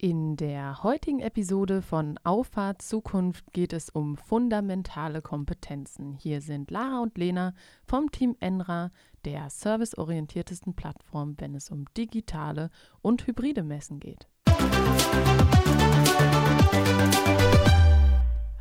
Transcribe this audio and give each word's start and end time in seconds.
In 0.00 0.36
der 0.36 0.84
heutigen 0.84 1.18
Episode 1.18 1.82
von 1.82 2.20
Auffahrt 2.22 2.82
Zukunft 2.82 3.52
geht 3.52 3.72
es 3.72 3.90
um 3.90 4.16
fundamentale 4.16 5.22
Kompetenzen. 5.22 6.12
Hier 6.12 6.40
sind 6.40 6.70
Lara 6.70 7.00
und 7.00 7.18
Lena 7.18 7.52
vom 7.84 8.08
Team 8.12 8.36
Enra, 8.38 8.92
der 9.24 9.50
serviceorientiertesten 9.50 10.76
Plattform, 10.76 11.34
wenn 11.38 11.56
es 11.56 11.70
um 11.70 11.84
digitale 11.96 12.70
und 13.02 13.26
hybride 13.26 13.64
Messen 13.64 13.98
geht. 13.98 14.28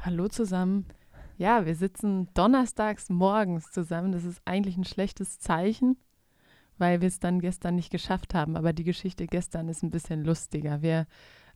Hallo 0.04 0.30
zusammen. 0.30 0.88
Ja, 1.38 1.68
wir 1.68 1.76
sitzen 1.76 2.34
donnerstags 2.34 3.12
morgens 3.12 3.72
zusammen. 3.72 4.12
Das 4.12 4.24
ist 4.24 4.42
eigentlich 4.46 4.76
ein 4.76 4.86
schlechtes 4.86 5.38
Zeichen, 5.38 5.98
weil 6.78 7.02
wir 7.02 7.08
es 7.08 7.20
dann 7.20 7.40
gestern 7.40 7.76
nicht 7.76 7.92
geschafft 7.92 8.34
haben. 8.34 8.56
Aber 8.56 8.74
die 8.74 8.84
Geschichte 8.84 9.28
gestern 9.28 9.70
ist 9.70 9.84
ein 9.84 9.92
bisschen 9.92 10.24
lustiger. 10.24 10.82
Wir 10.82 11.08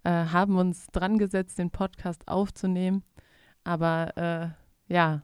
äh, 0.03 0.09
haben 0.09 0.57
uns 0.57 0.87
dran 0.87 1.17
gesetzt, 1.17 1.57
den 1.57 1.71
Podcast 1.71 2.27
aufzunehmen. 2.27 3.03
Aber 3.63 4.17
äh, 4.17 4.93
ja, 4.93 5.23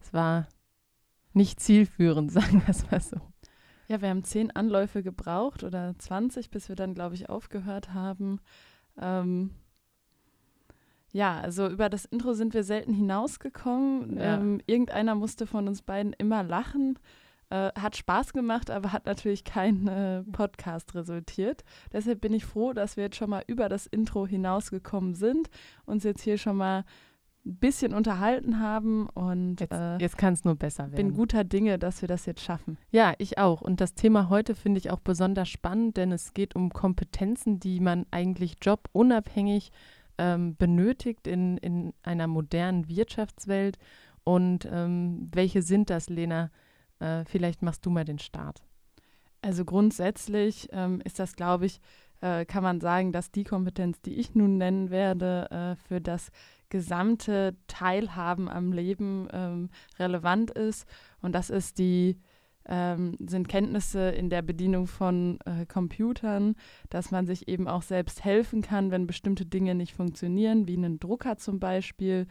es 0.00 0.12
war 0.12 0.46
nicht 1.32 1.60
zielführend, 1.60 2.32
sagen 2.32 2.62
wir 2.64 2.68
es 2.68 2.90
mal 2.90 3.00
so. 3.00 3.20
Ja, 3.88 4.00
wir 4.00 4.08
haben 4.08 4.24
zehn 4.24 4.50
Anläufe 4.50 5.02
gebraucht 5.02 5.64
oder 5.64 5.94
20, 5.98 6.50
bis 6.50 6.68
wir 6.68 6.76
dann, 6.76 6.94
glaube 6.94 7.14
ich, 7.14 7.28
aufgehört 7.28 7.92
haben. 7.92 8.40
Ähm, 8.98 9.50
ja, 11.12 11.38
also 11.40 11.68
über 11.68 11.90
das 11.90 12.06
Intro 12.06 12.32
sind 12.32 12.54
wir 12.54 12.64
selten 12.64 12.94
hinausgekommen. 12.94 14.16
Ja. 14.16 14.36
Ähm, 14.36 14.60
irgendeiner 14.66 15.14
musste 15.14 15.46
von 15.46 15.68
uns 15.68 15.82
beiden 15.82 16.14
immer 16.14 16.42
lachen. 16.42 16.98
Äh, 17.52 17.70
hat 17.78 17.96
Spaß 17.98 18.32
gemacht, 18.32 18.70
aber 18.70 18.94
hat 18.94 19.04
natürlich 19.04 19.44
kein 19.44 19.86
äh, 19.86 20.22
Podcast 20.22 20.94
resultiert. 20.94 21.64
Deshalb 21.92 22.22
bin 22.22 22.32
ich 22.32 22.46
froh, 22.46 22.72
dass 22.72 22.96
wir 22.96 23.04
jetzt 23.04 23.16
schon 23.16 23.28
mal 23.28 23.44
über 23.46 23.68
das 23.68 23.86
Intro 23.86 24.26
hinausgekommen 24.26 25.14
sind, 25.14 25.50
uns 25.84 26.02
jetzt 26.02 26.22
hier 26.22 26.38
schon 26.38 26.56
mal 26.56 26.86
ein 27.44 27.56
bisschen 27.56 27.92
unterhalten 27.92 28.58
haben 28.58 29.06
und 29.10 29.60
jetzt, 29.60 29.70
äh, 29.70 29.98
jetzt 29.98 30.16
kann 30.16 30.32
es 30.32 30.46
nur 30.46 30.54
besser 30.54 30.84
werden. 30.84 30.94
Bin 30.94 31.12
guter 31.12 31.44
Dinge, 31.44 31.78
dass 31.78 32.00
wir 32.00 32.08
das 32.08 32.24
jetzt 32.24 32.40
schaffen. 32.40 32.78
Ja, 32.90 33.12
ich 33.18 33.36
auch. 33.36 33.60
Und 33.60 33.82
das 33.82 33.92
Thema 33.92 34.30
heute 34.30 34.54
finde 34.54 34.78
ich 34.78 34.90
auch 34.90 35.00
besonders 35.00 35.50
spannend, 35.50 35.98
denn 35.98 36.10
es 36.10 36.32
geht 36.32 36.56
um 36.56 36.70
Kompetenzen, 36.70 37.60
die 37.60 37.80
man 37.80 38.06
eigentlich 38.10 38.56
jobunabhängig 38.62 39.72
ähm, 40.16 40.56
benötigt 40.56 41.26
in, 41.26 41.58
in 41.58 41.92
einer 42.02 42.28
modernen 42.28 42.88
Wirtschaftswelt. 42.88 43.76
Und 44.24 44.66
ähm, 44.72 45.28
welche 45.34 45.60
sind 45.60 45.90
das, 45.90 46.08
Lena? 46.08 46.50
Äh, 47.02 47.24
vielleicht 47.24 47.62
machst 47.62 47.84
du 47.84 47.90
mal 47.90 48.04
den 48.04 48.18
Start. 48.18 48.62
Also 49.40 49.64
grundsätzlich 49.64 50.68
ähm, 50.72 51.00
ist 51.04 51.18
das, 51.18 51.34
glaube 51.34 51.66
ich, 51.66 51.80
äh, 52.20 52.44
kann 52.44 52.62
man 52.62 52.80
sagen, 52.80 53.12
dass 53.12 53.32
die 53.32 53.44
Kompetenz, 53.44 54.00
die 54.00 54.14
ich 54.14 54.34
nun 54.34 54.56
nennen 54.56 54.90
werde, 54.90 55.50
äh, 55.50 55.76
für 55.88 56.00
das 56.00 56.30
gesamte 56.68 57.56
Teilhaben 57.66 58.48
am 58.48 58.72
Leben 58.72 59.28
ähm, 59.32 59.68
relevant 59.98 60.52
ist. 60.52 60.86
Und 61.20 61.34
das 61.34 61.50
ist 61.50 61.78
die 61.78 62.16
ähm, 62.64 63.16
sind 63.26 63.48
Kenntnisse 63.48 64.10
in 64.10 64.30
der 64.30 64.40
Bedienung 64.40 64.86
von 64.86 65.38
äh, 65.44 65.66
Computern, 65.66 66.54
dass 66.90 67.10
man 67.10 67.26
sich 67.26 67.48
eben 67.48 67.66
auch 67.66 67.82
selbst 67.82 68.24
helfen 68.24 68.62
kann, 68.62 68.92
wenn 68.92 69.08
bestimmte 69.08 69.44
Dinge 69.44 69.74
nicht 69.74 69.94
funktionieren, 69.94 70.68
wie 70.68 70.76
einen 70.76 71.00
Drucker 71.00 71.36
zum 71.36 71.58
Beispiel, 71.58 72.28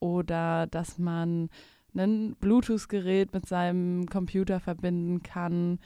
oder 0.00 0.66
dass 0.66 0.98
man 0.98 1.50
ein 1.94 2.36
Bluetooth-Gerät 2.36 3.32
mit 3.32 3.46
seinem 3.46 4.06
Computer 4.06 4.60
verbinden 4.60 5.22
kann. 5.22 5.78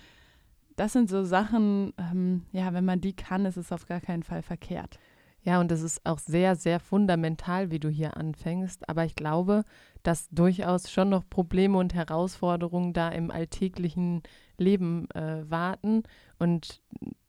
Das 0.77 0.93
sind 0.93 1.11
so 1.11 1.25
Sachen, 1.25 1.93
ähm, 1.99 2.45
ja, 2.53 2.73
wenn 2.73 2.85
man 2.85 3.01
die 3.01 3.15
kann, 3.15 3.47
ist 3.47 3.57
es 3.57 3.73
auf 3.73 3.87
gar 3.87 4.01
keinen 4.01 4.23
Fall 4.23 4.43
verkehrt. 4.43 4.99
Ja, 5.43 5.61
und 5.61 5.73
es 5.73 5.83
ist 5.83 6.05
auch 6.05 6.19
sehr, 6.19 6.57
sehr 6.57 6.81
fundamental, 6.81 7.71
wie 7.71 7.79
du 7.79 7.89
hier 7.89 8.17
anfängst. 8.17 8.89
Aber 8.89 9.05
ich 9.05 9.15
glaube, 9.15 9.65
dass 10.03 10.29
durchaus 10.31 10.91
schon 10.91 11.09
noch 11.09 11.29
Probleme 11.29 11.79
und 11.79 11.95
Herausforderungen 11.95 12.93
da 12.93 13.09
im 13.09 13.31
alltäglichen 13.31 14.23
Leben 14.57 15.11
äh, 15.13 15.49
warten. 15.49 16.03
Und 16.39 16.83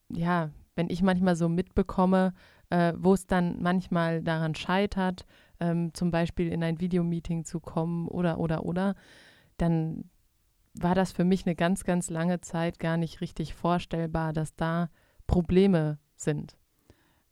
ja, 0.09 0.49
wenn 0.75 0.89
ich 0.89 1.01
manchmal 1.01 1.35
so 1.35 1.49
mitbekomme, 1.49 2.33
äh, 2.69 2.93
wo 2.97 3.13
es 3.13 3.27
dann 3.27 3.61
manchmal 3.61 4.21
daran 4.21 4.55
scheitert, 4.55 5.25
ähm, 5.59 5.93
zum 5.93 6.11
Beispiel 6.11 6.51
in 6.51 6.63
ein 6.63 6.79
Videomeeting 6.79 7.45
zu 7.45 7.59
kommen 7.59 8.07
oder, 8.07 8.39
oder, 8.39 8.65
oder, 8.65 8.95
dann 9.57 10.05
war 10.73 10.95
das 10.95 11.11
für 11.11 11.23
mich 11.23 11.45
eine 11.45 11.55
ganz, 11.55 11.83
ganz 11.83 12.09
lange 12.09 12.41
Zeit 12.41 12.79
gar 12.79 12.97
nicht 12.97 13.21
richtig 13.21 13.53
vorstellbar, 13.53 14.33
dass 14.33 14.55
da 14.55 14.89
Probleme 15.27 15.99
sind. 16.15 16.57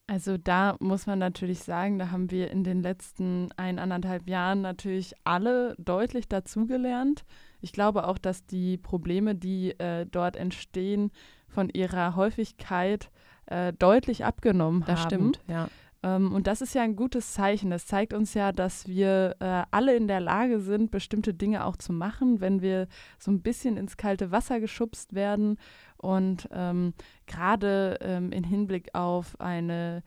Also 0.09 0.37
da 0.37 0.77
muss 0.79 1.05
man 1.05 1.19
natürlich 1.19 1.59
sagen, 1.59 1.99
da 1.99 2.11
haben 2.11 2.31
wir 2.31 2.49
in 2.49 2.63
den 2.63 2.81
letzten 2.81 3.49
eineinhalb 3.57 4.29
Jahren 4.29 4.61
natürlich 4.61 5.13
alle 5.25 5.75
deutlich 5.77 6.29
dazugelernt. 6.29 7.25
Ich 7.59 7.73
glaube 7.73 8.07
auch, 8.07 8.17
dass 8.17 8.45
die 8.45 8.77
Probleme, 8.77 9.35
die 9.35 9.77
äh, 9.79 10.05
dort 10.05 10.37
entstehen, 10.37 11.11
von 11.49 11.69
ihrer 11.69 12.15
Häufigkeit 12.15 13.11
äh, 13.47 13.73
deutlich 13.73 14.23
abgenommen 14.23 14.81
das 14.87 14.89
haben. 14.89 14.95
Das 14.95 15.03
stimmt, 15.03 15.41
ja. 15.47 15.67
Ähm, 16.07 16.31
und 16.33 16.47
das 16.47 16.61
ist 16.61 16.75
ja 16.75 16.83
ein 16.83 16.95
gutes 16.95 17.33
Zeichen. 17.33 17.69
Das 17.69 17.85
zeigt 17.85 18.13
uns 18.13 18.33
ja, 18.33 18.51
dass 18.51 18.87
wir 18.87 19.35
äh, 19.39 19.63
alle 19.71 19.95
in 19.95 20.07
der 20.07 20.19
Lage 20.19 20.59
sind, 20.59 20.91
bestimmte 20.91 21.33
Dinge 21.33 21.65
auch 21.65 21.77
zu 21.77 21.93
machen, 21.93 22.39
wenn 22.39 22.61
wir 22.61 22.87
so 23.17 23.31
ein 23.31 23.41
bisschen 23.41 23.77
ins 23.77 23.97
kalte 23.97 24.31
Wasser 24.31 24.59
geschubst 24.59 25.13
werden. 25.13 25.57
Und 25.97 26.47
ähm, 26.51 26.93
gerade 27.25 27.97
ähm, 28.01 28.31
im 28.31 28.43
Hinblick 28.43 28.93
auf 28.93 29.39
eine 29.39 30.03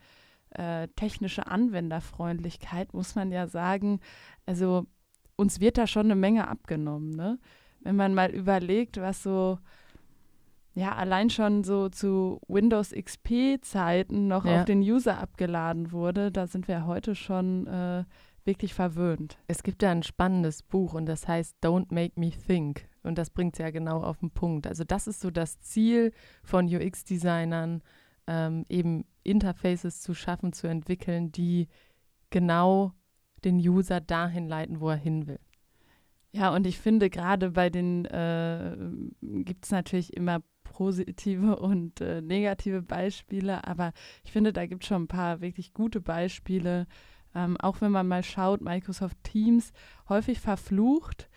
äh, 0.51 0.87
technische 0.95 1.47
Anwenderfreundlichkeit 1.47 2.93
muss 2.93 3.15
man 3.15 3.31
ja 3.31 3.47
sagen, 3.47 3.99
also 4.45 4.85
uns 5.35 5.59
wird 5.59 5.77
da 5.77 5.87
schon 5.87 6.05
eine 6.05 6.15
Menge 6.15 6.47
abgenommen. 6.47 7.11
Ne? 7.11 7.39
Wenn 7.81 7.95
man 7.95 8.13
mal 8.13 8.31
überlegt, 8.31 8.97
was 8.97 9.23
so 9.23 9.59
ja, 10.73 10.95
allein 10.95 11.29
schon 11.29 11.63
so 11.63 11.89
zu 11.89 12.39
Windows 12.47 12.91
XP-Zeiten 12.91 14.27
noch 14.27 14.45
ja. 14.45 14.59
auf 14.59 14.65
den 14.65 14.79
User 14.81 15.17
abgeladen 15.17 15.91
wurde, 15.91 16.31
da 16.31 16.47
sind 16.47 16.67
wir 16.67 16.85
heute 16.85 17.13
schon 17.15 17.67
äh, 17.67 18.05
wirklich 18.45 18.73
verwöhnt. 18.73 19.37
Es 19.47 19.63
gibt 19.63 19.83
ja 19.83 19.91
ein 19.91 20.03
spannendes 20.03 20.63
Buch 20.63 20.93
und 20.93 21.05
das 21.07 21.27
heißt 21.27 21.57
Don't 21.63 21.93
Make 21.93 22.19
Me 22.19 22.31
Think. 22.31 22.87
Und 23.03 23.17
das 23.17 23.29
bringt 23.29 23.55
es 23.55 23.59
ja 23.59 23.71
genau 23.71 24.01
auf 24.01 24.19
den 24.19 24.31
Punkt. 24.31 24.65
Also 24.65 24.83
das 24.83 25.07
ist 25.07 25.21
so 25.21 25.29
das 25.29 25.59
Ziel 25.59 26.13
von 26.43 26.67
UX-Designern, 26.67 27.81
ähm, 28.27 28.65
eben 28.69 29.05
Interfaces 29.23 30.01
zu 30.01 30.13
schaffen, 30.13 30.53
zu 30.53 30.67
entwickeln, 30.67 31.31
die 31.31 31.67
genau 32.29 32.93
den 33.43 33.57
User 33.57 33.99
dahin 33.99 34.47
leiten, 34.47 34.79
wo 34.79 34.89
er 34.89 34.95
hin 34.95 35.27
will. 35.27 35.39
Ja, 36.31 36.53
und 36.53 36.65
ich 36.65 36.79
finde, 36.79 37.09
gerade 37.09 37.51
bei 37.51 37.69
den 37.69 38.05
äh, 38.05 38.77
gibt 39.21 39.65
es 39.65 39.71
natürlich 39.71 40.15
immer 40.15 40.39
positive 40.71 41.57
und 41.57 41.99
äh, 42.01 42.21
negative 42.21 42.81
Beispiele, 42.81 43.67
aber 43.67 43.91
ich 44.23 44.31
finde, 44.31 44.53
da 44.53 44.65
gibt 44.65 44.83
es 44.83 44.87
schon 44.87 45.03
ein 45.03 45.07
paar 45.07 45.41
wirklich 45.41 45.73
gute 45.73 45.99
Beispiele. 45.99 46.87
Ähm, 47.35 47.57
auch 47.57 47.81
wenn 47.81 47.91
man 47.91 48.07
mal 48.07 48.23
schaut, 48.23 48.61
Microsoft 48.61 49.17
Teams 49.23 49.71
häufig 50.09 50.39
verflucht, 50.39 51.29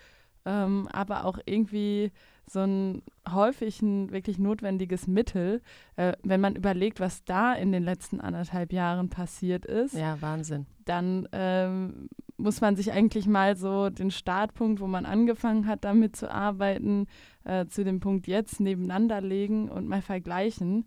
ähm, 0.44 0.88
aber 0.92 1.24
auch 1.24 1.38
irgendwie 1.46 2.10
so 2.46 2.60
ein 2.60 3.02
häufig 3.28 3.80
ein 3.80 4.10
wirklich 4.10 4.38
notwendiges 4.38 5.06
Mittel, 5.06 5.62
äh, 5.96 6.12
wenn 6.22 6.40
man 6.40 6.56
überlegt, 6.56 7.00
was 7.00 7.24
da 7.24 7.54
in 7.54 7.72
den 7.72 7.82
letzten 7.82 8.20
anderthalb 8.20 8.72
Jahren 8.72 9.08
passiert 9.08 9.64
ist. 9.64 9.94
Ja, 9.94 10.20
Wahnsinn. 10.20 10.66
Dann 10.84 11.28
ähm, 11.32 12.08
muss 12.36 12.60
man 12.60 12.76
sich 12.76 12.92
eigentlich 12.92 13.26
mal 13.26 13.56
so 13.56 13.90
den 13.90 14.10
Startpunkt, 14.10 14.80
wo 14.80 14.86
man 14.86 15.06
angefangen 15.06 15.66
hat, 15.66 15.84
damit 15.84 16.16
zu 16.16 16.30
arbeiten, 16.30 17.06
äh, 17.44 17.66
zu 17.66 17.84
dem 17.84 18.00
Punkt 18.00 18.26
jetzt 18.26 18.60
nebeneinander 18.60 19.20
legen 19.20 19.68
und 19.68 19.86
mal 19.86 20.02
vergleichen. 20.02 20.86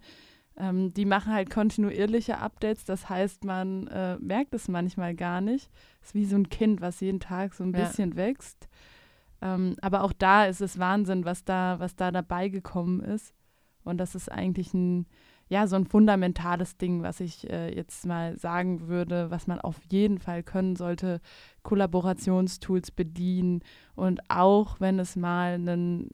Ähm, 0.58 0.94
die 0.94 1.06
machen 1.06 1.34
halt 1.34 1.50
kontinuierliche 1.50 2.40
Updates, 2.40 2.84
das 2.84 3.10
heißt, 3.10 3.44
man 3.44 3.88
äh, 3.88 4.18
merkt 4.18 4.54
es 4.56 4.68
manchmal 4.68 5.16
gar 5.16 5.40
nicht. 5.40 5.70
Es 6.02 6.10
ist 6.10 6.16
wie 6.16 6.26
so 6.26 6.36
ein 6.36 6.50
Kind, 6.50 6.82
was 6.82 7.00
jeden 7.00 7.20
Tag 7.20 7.54
so 7.54 7.64
ein 7.64 7.74
ja. 7.74 7.86
bisschen 7.86 8.16
wächst. 8.16 8.68
Ähm, 9.42 9.76
aber 9.82 10.04
auch 10.04 10.14
da 10.14 10.46
ist 10.46 10.62
es 10.62 10.80
Wahnsinn, 10.80 11.26
was 11.26 11.46
da, 11.46 11.80
was 11.80 11.96
da 11.96 12.12
dabei 12.12 12.50
gekommen 12.50 13.02
ist. 13.02 13.36
Und 13.84 14.00
das 14.00 14.16
ist 14.16 14.32
eigentlich 14.32 14.74
ein, 14.74 15.06
ja, 15.50 15.68
so 15.68 15.76
ein 15.76 15.86
fundamentales 15.86 16.78
Ding, 16.78 17.04
was 17.04 17.20
ich 17.20 17.50
äh, 17.50 17.74
jetzt 17.74 18.06
mal 18.06 18.38
sagen 18.38 18.88
würde, 18.88 19.32
was 19.32 19.48
man 19.48 19.60
auf 19.60 19.80
jeden 19.90 20.20
Fall 20.20 20.44
können 20.44 20.76
sollte, 20.76 21.22
Kollaborationstools 21.64 22.92
bedienen 22.92 23.62
und 23.96 24.22
auch 24.30 24.80
wenn 24.80 25.00
es 25.00 25.16
mal 25.16 25.54
eine 25.54 26.08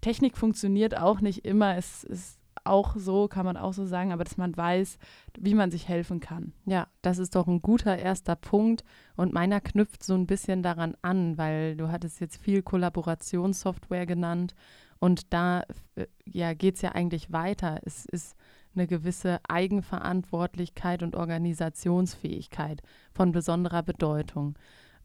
Technik 0.00 0.36
funktioniert, 0.36 0.98
auch 0.98 1.20
nicht 1.20 1.44
immer, 1.44 1.76
es 1.76 2.04
ist 2.04 2.38
auch 2.64 2.96
so, 2.96 3.28
kann 3.28 3.44
man 3.44 3.56
auch 3.56 3.74
so 3.74 3.84
sagen, 3.84 4.12
aber 4.12 4.24
dass 4.24 4.36
man 4.36 4.56
weiß, 4.56 4.98
wie 5.38 5.54
man 5.54 5.70
sich 5.70 5.88
helfen 5.88 6.20
kann. 6.20 6.52
Ja, 6.64 6.88
das 7.02 7.18
ist 7.18 7.34
doch 7.34 7.46
ein 7.46 7.62
guter 7.62 7.98
erster 7.98 8.36
Punkt 8.36 8.84
und 9.16 9.32
meiner 9.32 9.60
knüpft 9.60 10.02
so 10.02 10.14
ein 10.14 10.26
bisschen 10.26 10.62
daran 10.62 10.96
an, 11.02 11.36
weil 11.38 11.76
du 11.76 11.90
hattest 11.90 12.20
jetzt 12.20 12.42
viel 12.42 12.62
Kollaborationssoftware 12.62 14.06
genannt 14.06 14.54
und 14.98 15.32
da 15.32 15.64
äh, 15.96 16.06
ja, 16.24 16.54
geht 16.54 16.76
es 16.76 16.82
ja 16.82 16.92
eigentlich 16.92 17.32
weiter. 17.32 17.80
Es 17.84 18.06
ist 18.06 18.36
eine 18.76 18.86
gewisse 18.86 19.40
Eigenverantwortlichkeit 19.48 21.02
und 21.02 21.16
Organisationsfähigkeit 21.16 22.82
von 23.12 23.32
besonderer 23.32 23.82
Bedeutung. 23.82 24.58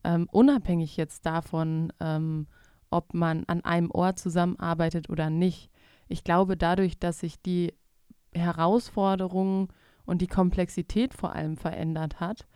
Ähm, 0.04 0.28
unabhängig 0.32 0.98
jetzt 0.98 1.26
davon, 1.26 1.92
ähm, 2.00 2.48
ob 2.90 3.14
man 3.14 3.44
an 3.48 3.64
einem 3.64 3.92
Ort 3.92 4.20
zusammenarbeitet 4.20 5.10
oder 5.10 5.30
nicht. 5.30 5.70
Ich 6.08 6.24
glaube, 6.24 6.58
dadurch, 6.58 6.98
dass 7.00 7.20
sich 7.20 7.42
die 7.42 7.74
Herausforderungen 8.34 9.68
und 10.06 10.22
die 10.22 10.28
Komplexität 10.28 11.14
vor 11.14 11.34
allem 11.34 11.58
verändert 11.58 12.20
hat, 12.20 12.48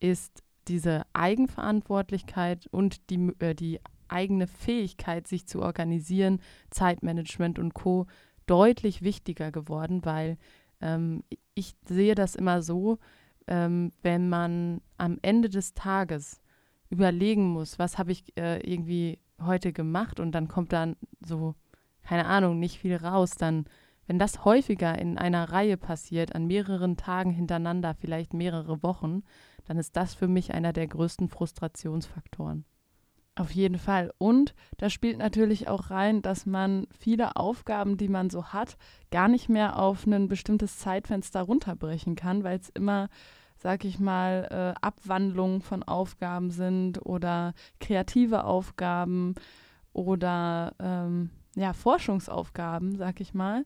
ist 0.00 0.42
diese 0.68 1.02
Eigenverantwortlichkeit 1.14 2.66
und 2.66 3.10
die, 3.10 3.32
äh, 3.38 3.54
die 3.54 3.80
eigene 4.08 4.46
Fähigkeit, 4.46 5.26
sich 5.26 5.46
zu 5.46 5.60
organisieren, 5.62 6.40
Zeitmanagement 6.70 7.58
und 7.58 7.74
Co. 7.74 8.06
deutlich 8.48 9.02
wichtiger 9.02 9.52
geworden, 9.52 10.04
weil 10.04 10.38
ähm, 10.80 11.22
ich 11.54 11.76
sehe 11.86 12.14
das 12.14 12.34
immer 12.34 12.62
so, 12.62 12.98
ähm, 13.46 13.92
wenn 14.02 14.28
man 14.28 14.80
am 14.96 15.18
Ende 15.22 15.48
des 15.48 15.74
Tages 15.74 16.40
überlegen 16.90 17.48
muss, 17.48 17.78
was 17.78 17.98
habe 17.98 18.12
ich 18.12 18.36
äh, 18.36 18.58
irgendwie 18.60 19.20
heute 19.40 19.72
gemacht 19.72 20.20
und 20.20 20.32
dann 20.32 20.48
kommt 20.48 20.72
dann 20.72 20.96
so, 21.24 21.54
keine 22.02 22.26
Ahnung, 22.26 22.58
nicht 22.58 22.78
viel 22.78 22.96
raus, 22.96 23.32
dann, 23.36 23.66
wenn 24.06 24.18
das 24.18 24.44
häufiger 24.44 24.98
in 24.98 25.18
einer 25.18 25.52
Reihe 25.52 25.76
passiert, 25.76 26.34
an 26.34 26.46
mehreren 26.46 26.96
Tagen 26.96 27.30
hintereinander, 27.30 27.94
vielleicht 27.94 28.34
mehrere 28.34 28.82
Wochen, 28.82 29.22
dann 29.66 29.78
ist 29.78 29.96
das 29.96 30.14
für 30.14 30.28
mich 30.28 30.54
einer 30.54 30.72
der 30.72 30.88
größten 30.88 31.28
Frustrationsfaktoren. 31.28 32.64
Auf 33.38 33.52
jeden 33.52 33.78
Fall. 33.78 34.12
Und 34.18 34.52
da 34.78 34.90
spielt 34.90 35.16
natürlich 35.16 35.68
auch 35.68 35.90
rein, 35.90 36.22
dass 36.22 36.44
man 36.44 36.88
viele 36.98 37.36
Aufgaben, 37.36 37.96
die 37.96 38.08
man 38.08 38.30
so 38.30 38.46
hat, 38.46 38.76
gar 39.12 39.28
nicht 39.28 39.48
mehr 39.48 39.78
auf 39.78 40.06
ein 40.06 40.26
bestimmtes 40.26 40.78
Zeitfenster 40.78 41.42
runterbrechen 41.42 42.16
kann, 42.16 42.42
weil 42.42 42.58
es 42.58 42.68
immer, 42.70 43.08
sag 43.56 43.84
ich 43.84 44.00
mal, 44.00 44.48
äh, 44.50 44.84
Abwandlungen 44.84 45.60
von 45.60 45.84
Aufgaben 45.84 46.50
sind 46.50 47.06
oder 47.06 47.54
kreative 47.78 48.42
Aufgaben 48.42 49.36
oder 49.92 50.74
ähm, 50.80 51.30
ja, 51.54 51.74
Forschungsaufgaben, 51.74 52.96
sag 52.96 53.20
ich 53.20 53.34
mal. 53.34 53.64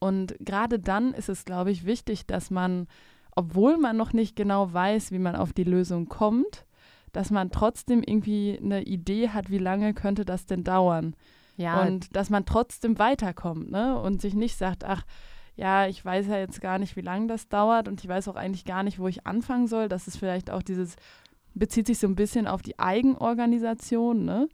Und 0.00 0.34
gerade 0.40 0.80
dann 0.80 1.14
ist 1.14 1.28
es, 1.28 1.44
glaube 1.44 1.70
ich, 1.70 1.86
wichtig, 1.86 2.26
dass 2.26 2.50
man, 2.50 2.88
obwohl 3.36 3.76
man 3.76 3.96
noch 3.96 4.12
nicht 4.12 4.34
genau 4.34 4.72
weiß, 4.72 5.12
wie 5.12 5.20
man 5.20 5.36
auf 5.36 5.52
die 5.52 5.62
Lösung 5.62 6.08
kommt, 6.08 6.63
dass 7.14 7.30
man 7.30 7.50
trotzdem 7.50 8.02
irgendwie 8.02 8.58
eine 8.60 8.82
Idee 8.82 9.30
hat, 9.30 9.50
wie 9.50 9.58
lange 9.58 9.94
könnte 9.94 10.24
das 10.24 10.46
denn 10.46 10.64
dauern. 10.64 11.14
Ja. 11.56 11.82
Und 11.82 12.14
dass 12.14 12.28
man 12.28 12.44
trotzdem 12.44 12.98
weiterkommt, 12.98 13.70
ne? 13.70 13.98
Und 13.98 14.20
sich 14.20 14.34
nicht 14.34 14.56
sagt, 14.56 14.84
ach, 14.84 15.04
ja, 15.56 15.86
ich 15.86 16.04
weiß 16.04 16.26
ja 16.26 16.38
jetzt 16.38 16.60
gar 16.60 16.78
nicht, 16.78 16.96
wie 16.96 17.00
lange 17.00 17.28
das 17.28 17.48
dauert 17.48 17.86
und 17.86 18.02
ich 18.02 18.08
weiß 18.08 18.26
auch 18.28 18.34
eigentlich 18.34 18.64
gar 18.64 18.82
nicht, 18.82 18.98
wo 18.98 19.06
ich 19.06 19.26
anfangen 19.26 19.68
soll. 19.68 19.88
Das 19.88 20.08
ist 20.08 20.16
vielleicht 20.16 20.50
auch 20.50 20.62
dieses, 20.62 20.96
bezieht 21.54 21.86
sich 21.86 21.98
so 21.98 22.08
ein 22.08 22.16
bisschen 22.16 22.48
auf 22.48 22.60
die 22.60 22.78
Eigenorganisation, 22.78 24.24
ne? 24.24 24.48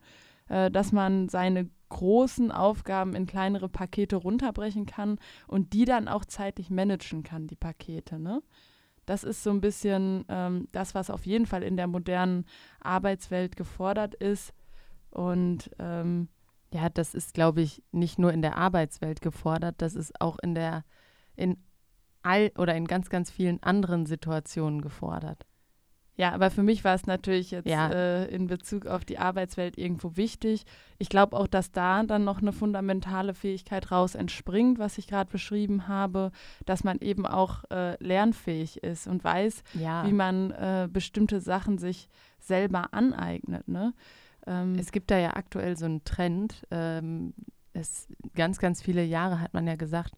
Äh, 0.48 0.70
dass 0.70 0.92
man 0.92 1.28
seine 1.30 1.70
großen 1.88 2.52
Aufgaben 2.52 3.14
in 3.14 3.26
kleinere 3.26 3.68
Pakete 3.68 4.16
runterbrechen 4.16 4.84
kann 4.84 5.18
und 5.48 5.72
die 5.72 5.86
dann 5.86 6.06
auch 6.06 6.24
zeitlich 6.26 6.70
managen 6.70 7.22
kann, 7.22 7.46
die 7.46 7.56
Pakete, 7.56 8.18
ne? 8.18 8.42
Das 9.10 9.24
ist 9.24 9.42
so 9.42 9.50
ein 9.50 9.60
bisschen 9.60 10.24
ähm, 10.28 10.68
das, 10.70 10.94
was 10.94 11.10
auf 11.10 11.26
jeden 11.26 11.44
Fall 11.44 11.64
in 11.64 11.76
der 11.76 11.88
modernen 11.88 12.44
Arbeitswelt 12.78 13.56
gefordert 13.56 14.14
ist. 14.14 14.54
Und 15.10 15.68
ähm, 15.80 16.28
ja, 16.72 16.88
das 16.90 17.14
ist, 17.14 17.34
glaube 17.34 17.60
ich, 17.60 17.82
nicht 17.90 18.20
nur 18.20 18.32
in 18.32 18.40
der 18.40 18.56
Arbeitswelt 18.56 19.20
gefordert, 19.20 19.74
das 19.78 19.96
ist 19.96 20.20
auch 20.20 20.38
in 20.38 20.54
der, 20.54 20.84
in 21.34 21.56
all 22.22 22.52
oder 22.56 22.76
in 22.76 22.86
ganz, 22.86 23.10
ganz 23.10 23.32
vielen 23.32 23.60
anderen 23.64 24.06
Situationen 24.06 24.80
gefordert. 24.80 25.44
Ja, 26.20 26.32
aber 26.32 26.50
für 26.50 26.62
mich 26.62 26.84
war 26.84 26.94
es 26.94 27.06
natürlich 27.06 27.50
jetzt 27.50 27.66
ja. 27.66 27.88
äh, 27.88 28.26
in 28.26 28.46
Bezug 28.46 28.84
auf 28.84 29.06
die 29.06 29.18
Arbeitswelt 29.18 29.78
irgendwo 29.78 30.18
wichtig. 30.18 30.66
Ich 30.98 31.08
glaube 31.08 31.34
auch, 31.34 31.46
dass 31.46 31.72
da 31.72 32.02
dann 32.02 32.24
noch 32.24 32.42
eine 32.42 32.52
fundamentale 32.52 33.32
Fähigkeit 33.32 33.90
raus 33.90 34.16
entspringt, 34.16 34.78
was 34.78 34.98
ich 34.98 35.06
gerade 35.06 35.30
beschrieben 35.30 35.88
habe, 35.88 36.30
dass 36.66 36.84
man 36.84 36.98
eben 36.98 37.24
auch 37.24 37.64
äh, 37.70 37.96
lernfähig 38.04 38.82
ist 38.82 39.06
und 39.06 39.24
weiß, 39.24 39.62
ja. 39.72 40.06
wie 40.06 40.12
man 40.12 40.50
äh, 40.50 40.88
bestimmte 40.92 41.40
Sachen 41.40 41.78
sich 41.78 42.10
selber 42.38 42.92
aneignet. 42.92 43.66
Ne? 43.66 43.94
Ähm, 44.46 44.74
es 44.78 44.92
gibt 44.92 45.10
da 45.10 45.16
ja 45.16 45.36
aktuell 45.36 45.78
so 45.78 45.86
einen 45.86 46.04
Trend. 46.04 46.66
Ähm, 46.70 47.32
es, 47.72 48.08
ganz, 48.34 48.58
ganz 48.58 48.82
viele 48.82 49.04
Jahre 49.04 49.40
hat 49.40 49.54
man 49.54 49.66
ja 49.66 49.76
gesagt, 49.76 50.12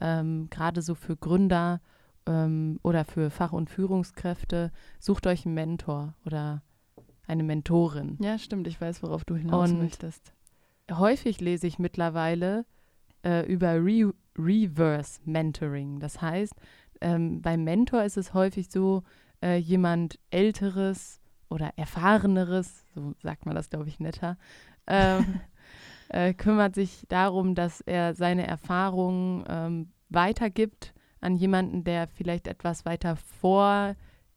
ähm, 0.00 0.46
gerade 0.50 0.82
so 0.82 0.94
für 0.94 1.16
Gründer, 1.16 1.80
ähm, 2.26 2.78
oder 2.82 3.04
für 3.04 3.30
Fach- 3.30 3.52
und 3.52 3.70
Führungskräfte, 3.70 4.70
sucht 4.98 5.26
euch 5.26 5.44
einen 5.44 5.54
Mentor 5.54 6.14
oder 6.24 6.62
eine 7.26 7.42
Mentorin. 7.42 8.18
Ja, 8.20 8.38
stimmt, 8.38 8.66
ich 8.66 8.80
weiß, 8.80 9.02
worauf 9.02 9.24
du 9.24 9.36
hinaus 9.36 9.70
und 9.70 9.78
möchtest. 9.78 10.32
Häufig 10.90 11.40
lese 11.40 11.66
ich 11.66 11.78
mittlerweile 11.78 12.66
äh, 13.24 13.46
über 13.46 13.74
Re 13.74 14.12
Reverse 14.38 15.20
Mentoring. 15.24 16.00
Das 16.00 16.22
heißt, 16.22 16.54
ähm, 17.02 17.42
beim 17.42 17.64
Mentor 17.64 18.02
ist 18.02 18.16
es 18.16 18.32
häufig 18.32 18.70
so, 18.70 19.02
äh, 19.42 19.56
jemand 19.56 20.18
Älteres 20.30 21.20
oder 21.50 21.72
Erfahreneres, 21.76 22.86
so 22.94 23.14
sagt 23.22 23.44
man 23.44 23.54
das, 23.54 23.68
glaube 23.68 23.88
ich, 23.88 24.00
netter, 24.00 24.38
ähm, 24.86 25.40
äh, 26.08 26.32
kümmert 26.32 26.74
sich 26.74 27.04
darum, 27.08 27.54
dass 27.54 27.80
er 27.82 28.14
seine 28.14 28.46
Erfahrungen 28.46 29.44
ähm, 29.48 29.90
weitergibt 30.08 30.94
an 31.22 31.36
jemanden, 31.36 31.84
der 31.84 32.08
vielleicht 32.08 32.46
etwas 32.46 32.84
weiter 32.84 33.16
vor 33.16 33.94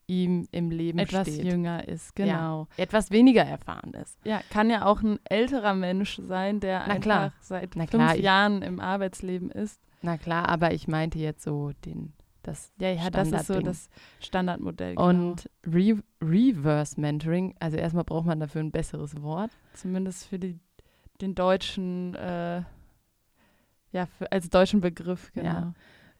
ihm 0.07 0.47
im 0.51 0.69
Leben 0.69 0.99
etwas 0.99 1.27
steht. 1.27 1.39
Etwas 1.39 1.51
jünger 1.51 1.87
ist, 1.87 2.15
genau. 2.15 2.67
Ja, 2.77 2.83
etwas 2.83 3.11
weniger 3.11 3.43
erfahren 3.43 3.93
ist. 3.93 4.17
Ja, 4.23 4.41
kann 4.49 4.69
ja 4.69 4.85
auch 4.85 5.01
ein 5.01 5.19
älterer 5.23 5.73
Mensch 5.73 6.21
sein, 6.27 6.59
der 6.59 6.79
Na 6.79 6.85
einfach 6.85 7.01
klar. 7.01 7.33
seit 7.41 7.75
Na 7.75 7.87
fünf 7.87 8.15
Jahren 8.15 8.61
im 8.61 8.79
Arbeitsleben 8.79 9.49
ist. 9.49 9.81
Na 10.01 10.17
klar, 10.17 10.47
aber 10.49 10.73
ich 10.73 10.87
meinte 10.87 11.17
jetzt 11.17 11.43
so 11.43 11.71
den 11.85 12.13
das 12.43 12.71
ja, 12.79 12.91
ja, 12.91 13.09
das 13.09 13.31
ist 13.31 13.47
so 13.47 13.59
das 13.59 13.89
Standardmodell. 14.19 14.95
Genau. 14.95 15.07
Und 15.07 15.49
Re 15.65 15.99
Reverse 16.21 17.01
Mentoring, 17.01 17.55
also 17.59 17.77
erstmal 17.77 18.03
braucht 18.03 18.27
man 18.27 18.39
dafür 18.39 18.61
ein 18.61 18.71
besseres 18.71 19.19
Wort. 19.23 19.49
Zumindest 19.73 20.27
für 20.27 20.37
die, 20.37 20.59
den 21.21 21.33
deutschen, 21.33 22.13
äh, 22.13 22.61
ja, 23.91 24.05
für, 24.05 24.31
als 24.31 24.47
deutschen 24.49 24.79
Begriff, 24.81 25.31
genau. 25.33 25.47
Ja. 25.47 25.73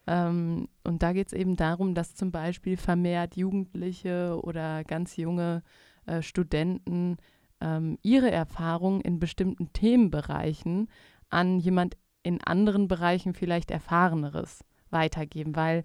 Ähm, 0.08 0.68
und 0.84 1.02
da 1.04 1.14
geht 1.14 1.28
es 1.28 1.34
eben 1.34 1.56
darum, 1.56 1.96
dass 1.96 2.16
zum 2.16 2.32
Beispiel 2.32 2.78
vermehrt 2.78 3.36
Jugendliche 3.36 4.40
oder 4.44 4.84
ganz 4.84 5.18
junge 5.18 5.64
äh, 6.06 6.22
Studenten 6.22 7.18
ähm, 7.62 7.98
ihre 8.02 8.32
Erfahrungen 8.32 9.02
in 9.02 9.20
bestimmten 9.20 9.72
Themenbereichen 9.74 10.88
an 11.30 11.60
jemand 11.60 11.98
in 12.24 12.42
anderen 12.44 12.88
Bereichen 12.88 13.34
vielleicht 13.34 13.72
Erfahreneres 13.72 14.64
weitergeben, 14.90 15.56
weil 15.56 15.84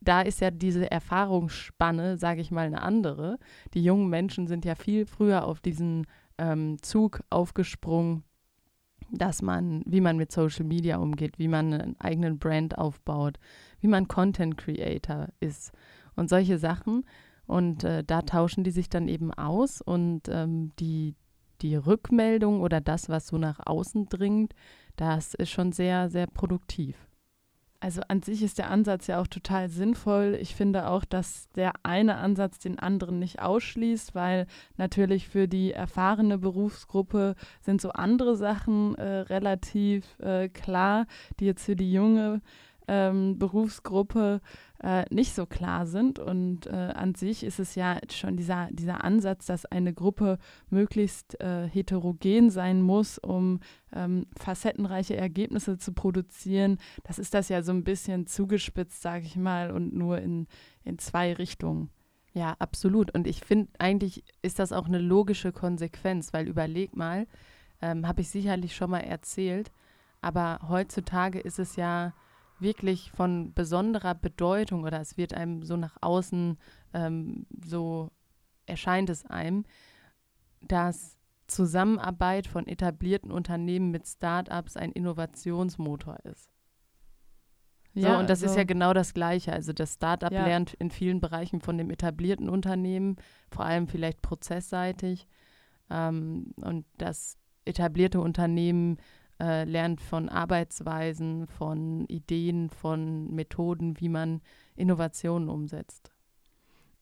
da 0.00 0.22
ist 0.22 0.40
ja 0.40 0.50
diese 0.50 0.90
Erfahrungsspanne, 0.90 2.16
sage 2.16 2.40
ich 2.40 2.50
mal, 2.50 2.66
eine 2.66 2.82
andere. 2.82 3.38
Die 3.74 3.82
jungen 3.82 4.08
Menschen 4.08 4.46
sind 4.46 4.64
ja 4.64 4.74
viel 4.74 5.06
früher 5.06 5.44
auf 5.44 5.60
diesen 5.60 6.06
ähm, 6.38 6.82
Zug 6.82 7.22
aufgesprungen, 7.30 8.24
dass 9.12 9.42
man, 9.42 9.82
wie 9.86 10.00
man 10.00 10.16
mit 10.16 10.32
Social 10.32 10.64
Media 10.64 10.98
umgeht, 10.98 11.38
wie 11.38 11.48
man 11.48 11.72
einen 11.72 12.00
eigenen 12.00 12.38
Brand 12.38 12.78
aufbaut, 12.78 13.38
wie 13.80 13.88
man 13.88 14.08
Content 14.08 14.56
Creator 14.56 15.28
ist 15.40 15.72
und 16.16 16.28
solche 16.28 16.58
Sachen. 16.58 17.04
Und 17.46 17.84
äh, 17.84 18.04
da 18.04 18.22
tauschen 18.22 18.62
die 18.62 18.70
sich 18.70 18.88
dann 18.88 19.08
eben 19.08 19.34
aus 19.34 19.80
und 19.80 20.28
ähm, 20.28 20.72
die, 20.78 21.16
die 21.62 21.74
Rückmeldung 21.74 22.60
oder 22.60 22.80
das, 22.80 23.08
was 23.08 23.26
so 23.26 23.38
nach 23.38 23.58
außen 23.64 24.08
dringt, 24.08 24.54
das 24.96 25.34
ist 25.34 25.50
schon 25.50 25.72
sehr, 25.72 26.10
sehr 26.10 26.26
produktiv. 26.26 27.09
Also 27.82 28.02
an 28.08 28.22
sich 28.22 28.42
ist 28.42 28.58
der 28.58 28.68
Ansatz 28.70 29.06
ja 29.06 29.18
auch 29.20 29.26
total 29.26 29.70
sinnvoll. 29.70 30.36
Ich 30.38 30.54
finde 30.54 30.88
auch, 30.88 31.06
dass 31.06 31.48
der 31.52 31.72
eine 31.82 32.18
Ansatz 32.18 32.58
den 32.58 32.78
anderen 32.78 33.18
nicht 33.18 33.40
ausschließt, 33.40 34.14
weil 34.14 34.46
natürlich 34.76 35.28
für 35.28 35.48
die 35.48 35.72
erfahrene 35.72 36.36
Berufsgruppe 36.36 37.36
sind 37.62 37.80
so 37.80 37.90
andere 37.90 38.36
Sachen 38.36 38.96
äh, 38.96 39.20
relativ 39.20 40.18
äh, 40.18 40.50
klar, 40.50 41.06
die 41.38 41.46
jetzt 41.46 41.64
für 41.64 41.76
die 41.76 41.90
junge 41.90 42.42
ähm, 42.90 43.38
Berufsgruppe 43.38 44.40
äh, 44.82 45.04
nicht 45.14 45.32
so 45.32 45.46
klar 45.46 45.86
sind. 45.86 46.18
Und 46.18 46.66
äh, 46.66 46.70
an 46.70 47.14
sich 47.14 47.44
ist 47.44 47.60
es 47.60 47.76
ja 47.76 47.98
schon 48.10 48.36
dieser, 48.36 48.68
dieser 48.72 49.04
Ansatz, 49.04 49.46
dass 49.46 49.64
eine 49.64 49.94
Gruppe 49.94 50.38
möglichst 50.70 51.40
äh, 51.40 51.68
heterogen 51.68 52.50
sein 52.50 52.82
muss, 52.82 53.18
um 53.18 53.60
ähm, 53.94 54.26
facettenreiche 54.36 55.16
Ergebnisse 55.16 55.78
zu 55.78 55.92
produzieren. 55.92 56.78
Das 57.04 57.20
ist 57.20 57.32
das 57.32 57.48
ja 57.48 57.62
so 57.62 57.70
ein 57.70 57.84
bisschen 57.84 58.26
zugespitzt, 58.26 59.02
sage 59.02 59.24
ich 59.24 59.36
mal, 59.36 59.70
und 59.70 59.94
nur 59.94 60.18
in, 60.18 60.48
in 60.82 60.98
zwei 60.98 61.32
Richtungen. 61.32 61.90
Ja, 62.32 62.56
absolut. 62.58 63.14
Und 63.14 63.28
ich 63.28 63.40
finde, 63.40 63.70
eigentlich 63.78 64.24
ist 64.42 64.58
das 64.58 64.72
auch 64.72 64.86
eine 64.86 64.98
logische 64.98 65.52
Konsequenz, 65.52 66.32
weil 66.32 66.48
überleg 66.48 66.96
mal, 66.96 67.28
ähm, 67.82 68.06
habe 68.06 68.20
ich 68.22 68.30
sicherlich 68.30 68.74
schon 68.74 68.90
mal 68.90 69.00
erzählt, 69.00 69.70
aber 70.20 70.58
heutzutage 70.68 71.38
ist 71.38 71.60
es 71.60 71.76
ja 71.76 72.12
wirklich 72.60 73.10
von 73.12 73.52
besonderer 73.54 74.14
Bedeutung 74.14 74.84
oder 74.84 75.00
es 75.00 75.16
wird 75.16 75.34
einem 75.34 75.62
so 75.62 75.76
nach 75.76 75.96
außen, 76.00 76.58
ähm, 76.94 77.46
so 77.64 78.10
erscheint 78.66 79.10
es 79.10 79.26
einem, 79.26 79.64
dass 80.60 81.18
Zusammenarbeit 81.46 82.46
von 82.46 82.66
etablierten 82.66 83.30
Unternehmen 83.30 83.90
mit 83.90 84.06
Startups 84.06 84.76
ein 84.76 84.92
Innovationsmotor 84.92 86.18
ist. 86.24 86.50
So, 87.94 88.02
ja, 88.02 88.20
und 88.20 88.30
das 88.30 88.42
also, 88.42 88.52
ist 88.52 88.56
ja 88.56 88.64
genau 88.64 88.92
das 88.92 89.14
Gleiche. 89.14 89.52
Also 89.52 89.72
das 89.72 89.94
Startup 89.94 90.30
ja. 90.30 90.46
lernt 90.46 90.74
in 90.74 90.90
vielen 90.90 91.20
Bereichen 91.20 91.60
von 91.60 91.76
dem 91.76 91.90
etablierten 91.90 92.48
Unternehmen, 92.48 93.16
vor 93.50 93.64
allem 93.64 93.88
vielleicht 93.88 94.22
prozessseitig. 94.22 95.26
Ähm, 95.90 96.54
und 96.62 96.86
das 96.98 97.36
etablierte 97.64 98.20
Unternehmen 98.20 98.98
äh, 99.40 99.64
lernt 99.64 100.00
von 100.00 100.28
Arbeitsweisen, 100.28 101.46
von 101.46 102.04
Ideen, 102.06 102.70
von 102.70 103.34
Methoden, 103.34 103.98
wie 104.00 104.08
man 104.08 104.40
Innovationen 104.76 105.48
umsetzt. 105.48 106.12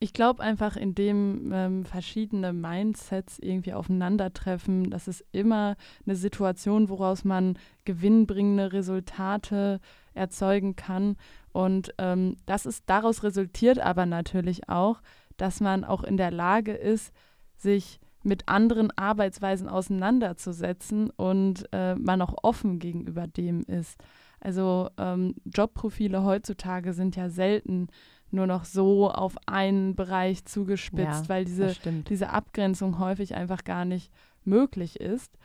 Ich 0.01 0.13
glaube 0.13 0.41
einfach, 0.41 0.77
indem 0.77 1.51
ähm, 1.53 1.83
verschiedene 1.83 2.53
Mindsets 2.53 3.37
irgendwie 3.37 3.73
aufeinandertreffen, 3.73 4.89
das 4.89 5.09
ist 5.09 5.25
immer 5.33 5.75
eine 6.05 6.15
Situation, 6.15 6.87
woraus 6.87 7.25
man 7.25 7.59
gewinnbringende 7.83 8.71
Resultate 8.71 9.81
erzeugen 10.13 10.77
kann. 10.77 11.17
Und 11.51 11.93
ähm, 11.97 12.37
das 12.45 12.65
ist 12.65 12.83
daraus 12.85 13.23
resultiert 13.23 13.79
aber 13.79 14.05
natürlich 14.05 14.69
auch, 14.69 15.01
dass 15.35 15.59
man 15.59 15.83
auch 15.83 16.03
in 16.03 16.15
der 16.15 16.31
Lage 16.31 16.71
ist, 16.73 17.13
sich 17.57 17.99
mit 18.23 18.47
anderen 18.47 18.91
Arbeitsweisen 18.97 19.69
auseinanderzusetzen 19.69 21.09
und 21.11 21.67
äh, 21.71 21.95
man 21.95 22.21
auch 22.21 22.35
offen 22.43 22.79
gegenüber 22.79 23.27
dem 23.27 23.63
ist. 23.63 23.97
Also 24.41 24.89
ähm, 24.97 25.35
Jobprofile 25.45 26.23
heutzutage 26.23 26.93
sind 26.93 27.15
ja 27.15 27.29
selten 27.29 27.87
nur 28.31 28.47
noch 28.47 28.65
so 28.65 29.09
auf 29.09 29.35
einen 29.47 29.95
Bereich 29.95 30.45
zugespitzt, 30.45 31.23
ja, 31.23 31.29
weil 31.29 31.45
diese, 31.45 31.73
diese 32.07 32.29
Abgrenzung 32.29 32.99
häufig 32.99 33.35
einfach 33.35 33.63
gar 33.63 33.85
nicht 33.85 34.11
möglich 34.43 34.99
ist. 34.99 35.37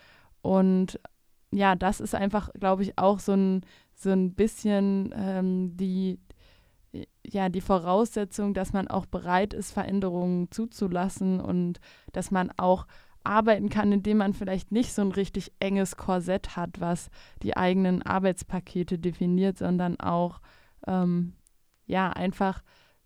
Und 0.43 1.01
ja, 1.51 1.77
das 1.77 2.01
ist 2.01 2.15
einfach, 2.15 2.51
glaube 2.53 2.83
ich, 2.83 2.99
auch 2.99 3.19
so 3.19 3.33
ein, 3.33 3.63
so 3.95 4.11
ein 4.11 4.35
bisschen 4.35 5.15
ähm, 5.17 5.77
die, 5.77 6.19
ja, 7.27 7.49
die 7.49 7.61
Voraussetzung, 7.61 8.55
dass 8.55 8.73
man 8.73 8.89
auch 8.89 9.07
bereit 9.07 9.55
ist, 9.55 9.73
Veränderungen 9.73 10.51
zuzulassen 10.51 11.41
und 11.41 11.81
dass 12.13 12.31
man 12.31 12.51
auch 12.57 12.87
arbeiten 13.25 13.71
kann, 13.71 13.91
indem 13.91 14.19
man 14.19 14.35
vielleicht 14.35 14.71
nicht 14.71 14.93
so 14.93 15.03
ein 15.03 15.13
richtig 15.13 15.53
enges 15.59 15.97
Korsett 15.97 16.57
hat, 16.57 16.81
was 16.81 17.11
die 17.43 17.57
eigenen 17.57 18.03
Arbeitspakete 18.03 18.99
definiert, 18.99 19.57
sondern 19.57 19.99
auch 19.99 20.41
ähm, 20.87 21.35
ja 21.87 22.11
einfach 22.11 22.63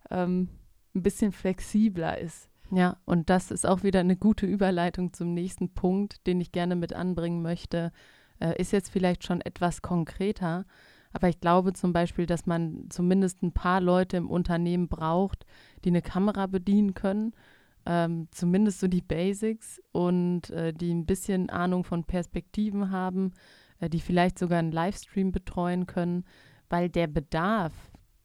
ähm, 0.09 0.49
ein 0.93 1.03
bisschen 1.03 1.31
flexibler 1.31 2.17
ist. 2.17 2.49
Ja, 2.71 2.97
und 3.05 3.29
das 3.29 3.49
ist 3.49 3.65
auch 3.65 3.83
wieder 3.83 4.01
eine 4.01 4.15
gute 4.15 4.45
Überleitung 4.45 5.13
zum 5.13 5.33
nächsten 5.33 5.73
Punkt, 5.73 6.27
den 6.27 6.39
ich 6.39 6.51
gerne 6.51 6.75
mit 6.75 6.93
anbringen 6.93 7.41
möchte. 7.41 7.91
Äh, 8.39 8.59
ist 8.61 8.73
jetzt 8.73 8.91
vielleicht 8.91 9.23
schon 9.23 9.41
etwas 9.41 9.81
konkreter, 9.81 10.65
aber 11.11 11.29
ich 11.29 11.39
glaube 11.39 11.73
zum 11.73 11.93
Beispiel, 11.93 12.25
dass 12.25 12.45
man 12.45 12.85
zumindest 12.89 13.41
ein 13.41 13.51
paar 13.51 13.81
Leute 13.81 14.17
im 14.17 14.29
Unternehmen 14.29 14.87
braucht, 14.87 15.45
die 15.83 15.89
eine 15.89 16.01
Kamera 16.01 16.47
bedienen 16.47 16.93
können, 16.93 17.33
ähm, 17.85 18.27
zumindest 18.31 18.79
so 18.79 18.87
die 18.87 19.01
Basics 19.01 19.81
und 19.91 20.49
äh, 20.51 20.73
die 20.73 20.93
ein 20.93 21.05
bisschen 21.05 21.49
Ahnung 21.49 21.83
von 21.83 22.03
Perspektiven 22.03 22.91
haben, 22.91 23.33
äh, 23.79 23.89
die 23.89 23.99
vielleicht 23.99 24.37
sogar 24.37 24.59
einen 24.59 24.71
Livestream 24.71 25.31
betreuen 25.31 25.87
können, 25.87 26.25
weil 26.69 26.89
der 26.89 27.07
Bedarf, 27.07 27.73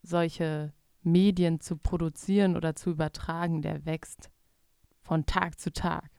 solche 0.03 0.75
Medien 1.03 1.61
zu 1.61 1.77
produzieren 1.77 2.57
oder 2.57 2.77
zu 2.77 2.91
übertragen, 2.91 3.63
der 3.63 3.87
wächst 3.87 4.31
von 5.01 5.25
Tag 5.25 5.59
zu 5.59 5.73
Tag. 5.73 6.11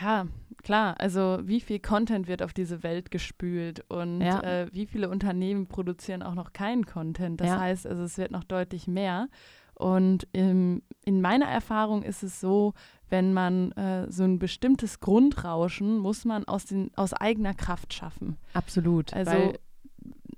Ja, 0.00 0.26
klar. 0.62 0.96
Also 0.98 1.38
wie 1.42 1.60
viel 1.60 1.78
Content 1.78 2.28
wird 2.28 2.42
auf 2.42 2.52
diese 2.52 2.82
Welt 2.82 3.10
gespült 3.10 3.84
und 3.88 4.20
ja. 4.20 4.40
äh, 4.40 4.66
wie 4.72 4.86
viele 4.86 5.08
Unternehmen 5.08 5.66
produzieren 5.66 6.22
auch 6.22 6.34
noch 6.34 6.52
keinen 6.52 6.86
Content. 6.86 7.40
Das 7.40 7.48
ja. 7.48 7.60
heißt, 7.60 7.86
also 7.86 8.02
es 8.02 8.18
wird 8.18 8.30
noch 8.30 8.44
deutlich 8.44 8.86
mehr. 8.86 9.28
Und 9.74 10.26
im, 10.32 10.82
in 11.04 11.20
meiner 11.20 11.46
Erfahrung 11.46 12.02
ist 12.02 12.24
es 12.24 12.40
so, 12.40 12.74
wenn 13.10 13.32
man 13.32 13.72
äh, 13.72 14.10
so 14.10 14.24
ein 14.24 14.38
bestimmtes 14.38 15.00
Grundrauschen 15.00 15.98
muss 15.98 16.24
man 16.24 16.44
aus, 16.46 16.66
den, 16.66 16.90
aus 16.96 17.12
eigener 17.14 17.54
Kraft 17.54 17.94
schaffen. 17.94 18.36
Absolut. 18.54 19.14
Also 19.14 19.54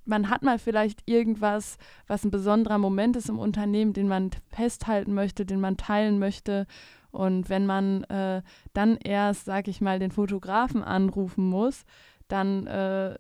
man 0.04 0.28
hat 0.28 0.42
mal 0.42 0.59
vielleicht 0.59 1.09
irgendwas, 1.09 1.78
was 2.07 2.25
ein 2.25 2.30
besonderer 2.30 2.78
Moment 2.78 3.16
ist 3.16 3.28
im 3.28 3.38
Unternehmen, 3.38 3.92
den 3.92 4.09
man 4.09 4.30
festhalten 4.50 5.14
möchte, 5.14 5.47
den 5.47 5.61
man 5.61 5.76
teilen 5.76 6.19
möchte. 6.19 6.66
Und 7.11 7.49
wenn 7.49 7.67
man 7.67 8.05
äh, 8.05 8.43
dann 8.73 8.97
erst, 8.97 9.45
sag 9.45 9.69
ich 9.69 9.81
mal, 9.81 9.99
den 9.99 10.11
Fotografen 10.11 10.83
anrufen 10.83 11.49
muss, 11.49 11.85
dann 12.29 12.67
äh, 12.67 13.17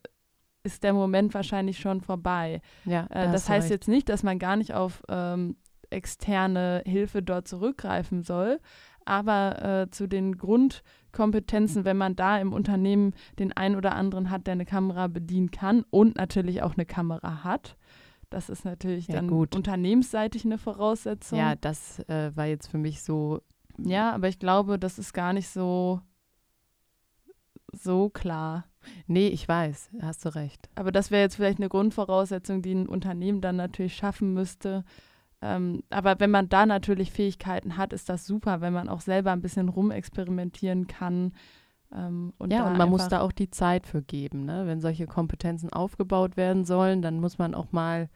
ist 0.62 0.82
der 0.82 0.92
Moment 0.92 1.34
wahrscheinlich 1.34 1.78
schon 1.78 2.00
vorbei. 2.00 2.60
Ja, 2.84 3.06
äh, 3.10 3.30
das 3.32 3.48
heißt 3.48 3.64
recht. 3.64 3.70
jetzt 3.70 3.88
nicht, 3.88 4.08
dass 4.08 4.22
man 4.22 4.38
gar 4.38 4.56
nicht 4.56 4.74
auf 4.74 5.02
ähm, 5.08 5.56
externe 5.90 6.82
Hilfe 6.86 7.22
dort 7.22 7.48
zurückgreifen 7.48 8.22
soll, 8.22 8.60
aber 9.04 9.62
äh, 9.82 9.90
zu 9.90 10.06
den 10.06 10.36
Grundkompetenzen, 10.36 11.84
wenn 11.84 11.96
man 11.96 12.14
da 12.16 12.38
im 12.38 12.52
Unternehmen 12.52 13.14
den 13.38 13.52
einen 13.52 13.76
oder 13.76 13.94
anderen 13.94 14.30
hat, 14.30 14.46
der 14.46 14.52
eine 14.52 14.66
Kamera 14.66 15.08
bedienen 15.08 15.50
kann 15.50 15.84
und 15.90 16.16
natürlich 16.16 16.62
auch 16.62 16.74
eine 16.74 16.86
Kamera 16.86 17.42
hat. 17.42 17.76
Das 18.28 18.48
ist 18.48 18.64
natürlich 18.64 19.08
ja, 19.08 19.16
dann 19.16 19.26
gut. 19.26 19.56
unternehmensseitig 19.56 20.44
eine 20.44 20.58
Voraussetzung. 20.58 21.38
Ja, 21.38 21.56
das 21.56 21.98
äh, 22.08 22.30
war 22.36 22.46
jetzt 22.46 22.68
für 22.68 22.78
mich 22.78 23.02
so 23.02 23.40
ja, 23.84 24.12
aber 24.12 24.28
ich 24.28 24.38
glaube, 24.38 24.78
das 24.78 24.98
ist 24.98 25.12
gar 25.12 25.32
nicht 25.32 25.48
so, 25.48 26.00
so 27.72 28.08
klar. 28.10 28.66
Nee, 29.06 29.28
ich 29.28 29.46
weiß, 29.46 29.90
hast 30.00 30.24
du 30.24 30.34
recht. 30.34 30.68
Aber 30.74 30.92
das 30.92 31.10
wäre 31.10 31.22
jetzt 31.22 31.36
vielleicht 31.36 31.58
eine 31.58 31.68
Grundvoraussetzung, 31.68 32.62
die 32.62 32.72
ein 32.72 32.88
Unternehmen 32.88 33.40
dann 33.40 33.56
natürlich 33.56 33.94
schaffen 33.94 34.32
müsste. 34.32 34.84
Ähm, 35.42 35.82
aber 35.90 36.20
wenn 36.20 36.30
man 36.30 36.48
da 36.48 36.66
natürlich 36.66 37.12
Fähigkeiten 37.12 37.76
hat, 37.76 37.92
ist 37.92 38.08
das 38.08 38.26
super, 38.26 38.60
wenn 38.60 38.72
man 38.72 38.88
auch 38.88 39.00
selber 39.00 39.32
ein 39.32 39.40
bisschen 39.40 39.68
rumexperimentieren 39.68 40.86
kann. 40.86 41.32
Ähm, 41.92 42.32
und 42.38 42.52
ja, 42.52 42.66
und 42.66 42.76
man 42.76 42.90
muss 42.90 43.08
da 43.08 43.20
auch 43.20 43.32
die 43.32 43.50
Zeit 43.50 43.86
für 43.86 44.02
geben. 44.02 44.44
Ne? 44.44 44.66
Wenn 44.66 44.80
solche 44.80 45.06
Kompetenzen 45.06 45.72
aufgebaut 45.72 46.36
werden 46.36 46.64
sollen, 46.64 47.02
dann 47.02 47.20
muss 47.20 47.38
man 47.38 47.54
auch 47.54 47.72
mal 47.72 48.08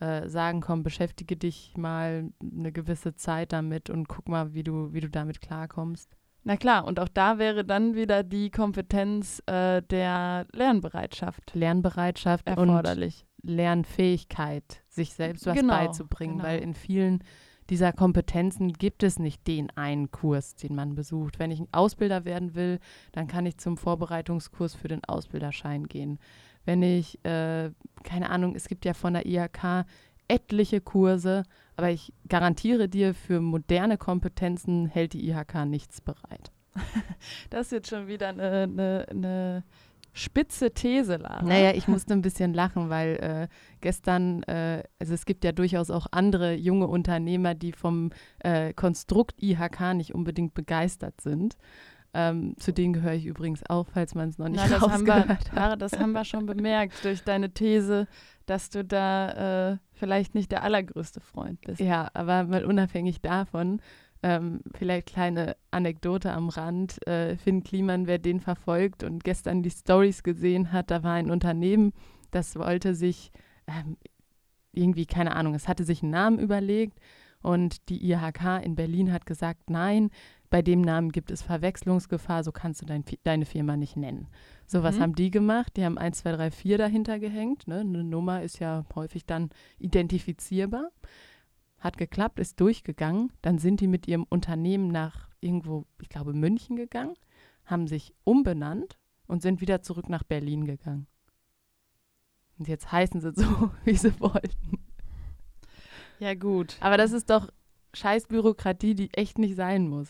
äh, 0.00 0.28
sagen, 0.28 0.60
komm, 0.60 0.82
beschäftige 0.82 1.36
dich 1.36 1.74
mal 1.76 2.30
eine 2.40 2.72
gewisse 2.72 3.14
Zeit 3.14 3.52
damit 3.52 3.90
und 3.90 4.08
guck 4.08 4.28
mal, 4.28 4.54
wie 4.54 4.62
du, 4.62 4.92
wie 4.92 5.00
du 5.00 5.08
damit 5.08 5.40
klarkommst. 5.40 6.16
Na 6.44 6.56
klar, 6.56 6.86
und 6.86 7.00
auch 7.00 7.08
da 7.08 7.38
wäre 7.38 7.64
dann 7.64 7.94
wieder 7.94 8.22
die 8.22 8.50
Kompetenz 8.50 9.42
äh, 9.46 9.82
der 9.82 10.46
Lernbereitschaft. 10.52 11.54
Lernbereitschaft 11.54 12.46
erforderlich. 12.46 13.26
Und 13.42 13.50
Lernfähigkeit, 13.50 14.82
sich 14.88 15.12
selbst 15.12 15.46
was 15.46 15.56
genau, 15.56 15.74
beizubringen, 15.74 16.38
genau. 16.38 16.48
weil 16.48 16.60
in 16.60 16.74
vielen 16.74 17.22
dieser 17.70 17.92
Kompetenzen 17.92 18.72
gibt 18.72 19.02
es 19.02 19.18
nicht 19.18 19.46
den 19.46 19.70
einen 19.76 20.10
Kurs, 20.10 20.54
den 20.54 20.74
man 20.74 20.94
besucht. 20.94 21.38
Wenn 21.38 21.50
ich 21.50 21.60
ein 21.60 21.68
Ausbilder 21.72 22.24
werden 22.24 22.54
will, 22.54 22.78
dann 23.12 23.26
kann 23.26 23.44
ich 23.44 23.58
zum 23.58 23.76
Vorbereitungskurs 23.76 24.74
für 24.74 24.88
den 24.88 25.04
Ausbilderschein 25.04 25.86
gehen 25.86 26.18
wenn 26.64 26.82
ich, 26.82 27.24
äh, 27.24 27.70
keine 28.02 28.30
Ahnung, 28.30 28.54
es 28.54 28.68
gibt 28.68 28.84
ja 28.84 28.94
von 28.94 29.14
der 29.14 29.26
IHK 29.26 29.84
etliche 30.28 30.80
Kurse, 30.80 31.42
aber 31.76 31.90
ich 31.90 32.12
garantiere 32.28 32.88
dir, 32.88 33.14
für 33.14 33.40
moderne 33.40 33.96
Kompetenzen 33.98 34.86
hält 34.86 35.14
die 35.14 35.28
IHK 35.28 35.64
nichts 35.66 36.00
bereit. 36.00 36.52
Das 37.50 37.66
ist 37.66 37.72
jetzt 37.72 37.90
schon 37.90 38.06
wieder 38.06 38.28
eine, 38.28 38.62
eine, 38.62 39.06
eine 39.10 39.64
spitze 40.12 40.72
These, 40.72 41.16
Lara. 41.16 41.42
Naja, 41.42 41.72
ich 41.74 41.88
musste 41.88 42.12
ein 42.12 42.22
bisschen 42.22 42.52
lachen, 42.52 42.90
weil 42.90 43.16
äh, 43.16 43.48
gestern, 43.80 44.42
äh, 44.44 44.82
also 44.98 45.14
es 45.14 45.24
gibt 45.24 45.44
ja 45.44 45.52
durchaus 45.52 45.90
auch 45.90 46.06
andere 46.10 46.54
junge 46.54 46.86
Unternehmer, 46.86 47.54
die 47.54 47.72
vom 47.72 48.10
äh, 48.40 48.72
Konstrukt 48.72 49.42
IHK 49.42 49.94
nicht 49.94 50.14
unbedingt 50.14 50.54
begeistert 50.54 51.20
sind. 51.20 51.56
Ähm, 52.20 52.56
zu 52.58 52.72
denen 52.72 52.94
gehöre 52.94 53.12
ich 53.12 53.26
übrigens 53.26 53.62
auch, 53.70 53.86
falls 53.86 54.16
man 54.16 54.28
es 54.28 54.38
noch 54.38 54.48
nicht 54.48 54.60
Na, 54.60 54.68
das 54.68 54.90
haben 54.90 55.06
wir, 55.06 55.28
hat. 55.28 55.80
Das 55.80 55.92
haben 55.92 56.10
wir 56.10 56.24
schon 56.24 56.46
bemerkt 56.46 57.04
durch 57.04 57.22
deine 57.22 57.54
These, 57.54 58.08
dass 58.44 58.70
du 58.70 58.84
da 58.84 59.70
äh, 59.70 59.78
vielleicht 59.92 60.34
nicht 60.34 60.50
der 60.50 60.64
allergrößte 60.64 61.20
Freund 61.20 61.60
bist. 61.60 61.80
Ja, 61.80 62.10
aber 62.14 62.42
mal 62.42 62.64
unabhängig 62.64 63.20
davon, 63.20 63.80
ähm, 64.24 64.62
vielleicht 64.74 65.06
kleine 65.06 65.56
Anekdote 65.70 66.32
am 66.32 66.48
Rand. 66.48 67.06
Äh, 67.06 67.36
Finn 67.36 67.62
Kliman, 67.62 68.08
wer 68.08 68.18
den 68.18 68.40
verfolgt 68.40 69.04
und 69.04 69.22
gestern 69.22 69.62
die 69.62 69.70
Stories 69.70 70.24
gesehen 70.24 70.72
hat, 70.72 70.90
da 70.90 71.04
war 71.04 71.14
ein 71.14 71.30
Unternehmen, 71.30 71.92
das 72.32 72.56
wollte 72.56 72.96
sich 72.96 73.30
ähm, 73.68 73.96
irgendwie, 74.72 75.06
keine 75.06 75.36
Ahnung, 75.36 75.54
es 75.54 75.68
hatte 75.68 75.84
sich 75.84 76.02
einen 76.02 76.10
Namen 76.10 76.40
überlegt 76.40 76.98
und 77.42 77.88
die 77.88 78.10
IHK 78.10 78.62
in 78.64 78.74
Berlin 78.74 79.12
hat 79.12 79.26
gesagt, 79.26 79.70
nein, 79.70 80.10
bei 80.50 80.62
dem 80.62 80.80
Namen 80.80 81.12
gibt 81.12 81.30
es 81.30 81.42
Verwechslungsgefahr, 81.42 82.42
so 82.42 82.52
kannst 82.52 82.80
du 82.82 82.86
dein, 82.86 83.04
deine 83.22 83.44
Firma 83.44 83.76
nicht 83.76 83.96
nennen. 83.96 84.28
So, 84.66 84.82
was 84.82 84.96
Mhm. 84.96 85.00
haben 85.02 85.14
die 85.14 85.30
gemacht? 85.30 85.76
Die 85.76 85.84
haben 85.84 85.98
1, 85.98 86.18
2, 86.18 86.32
3, 86.32 86.50
4 86.50 86.78
dahinter 86.78 87.18
gehängt. 87.18 87.68
Ne? 87.68 87.80
Eine 87.80 88.02
Nummer 88.02 88.42
ist 88.42 88.58
ja 88.58 88.84
häufig 88.94 89.26
dann 89.26 89.50
identifizierbar. 89.78 90.90
Hat 91.78 91.96
geklappt, 91.98 92.38
ist 92.40 92.60
durchgegangen. 92.60 93.30
Dann 93.42 93.58
sind 93.58 93.80
die 93.80 93.86
mit 93.88 94.08
ihrem 94.08 94.24
Unternehmen 94.28 94.88
nach 94.88 95.28
irgendwo, 95.40 95.84
ich 96.00 96.08
glaube, 96.08 96.32
München 96.32 96.76
gegangen, 96.76 97.14
haben 97.66 97.86
sich 97.86 98.14
umbenannt 98.24 98.98
und 99.26 99.42
sind 99.42 99.60
wieder 99.60 99.82
zurück 99.82 100.08
nach 100.08 100.24
Berlin 100.24 100.64
gegangen. 100.64 101.06
Und 102.58 102.66
jetzt 102.68 102.90
heißen 102.90 103.20
sie 103.20 103.32
so, 103.32 103.70
wie 103.84 103.94
sie 103.94 104.18
wollten. 104.18 104.78
Ja, 106.18 106.34
gut. 106.34 106.76
Aber 106.80 106.96
das 106.96 107.12
ist 107.12 107.30
doch 107.30 107.48
scheiß 107.94 108.26
Bürokratie, 108.26 108.94
die 108.94 109.12
echt 109.14 109.38
nicht 109.38 109.56
sein 109.56 109.88
muss. 109.88 110.08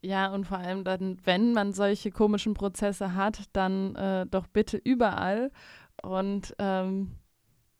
Ja, 0.00 0.32
und 0.32 0.46
vor 0.46 0.58
allem 0.58 0.84
dann, 0.84 1.18
wenn 1.24 1.52
man 1.52 1.72
solche 1.72 2.10
komischen 2.10 2.54
Prozesse 2.54 3.14
hat, 3.14 3.44
dann 3.52 3.96
äh, 3.96 4.26
doch 4.26 4.46
bitte 4.46 4.76
überall. 4.76 5.50
Und 6.02 6.54
ähm, 6.58 7.16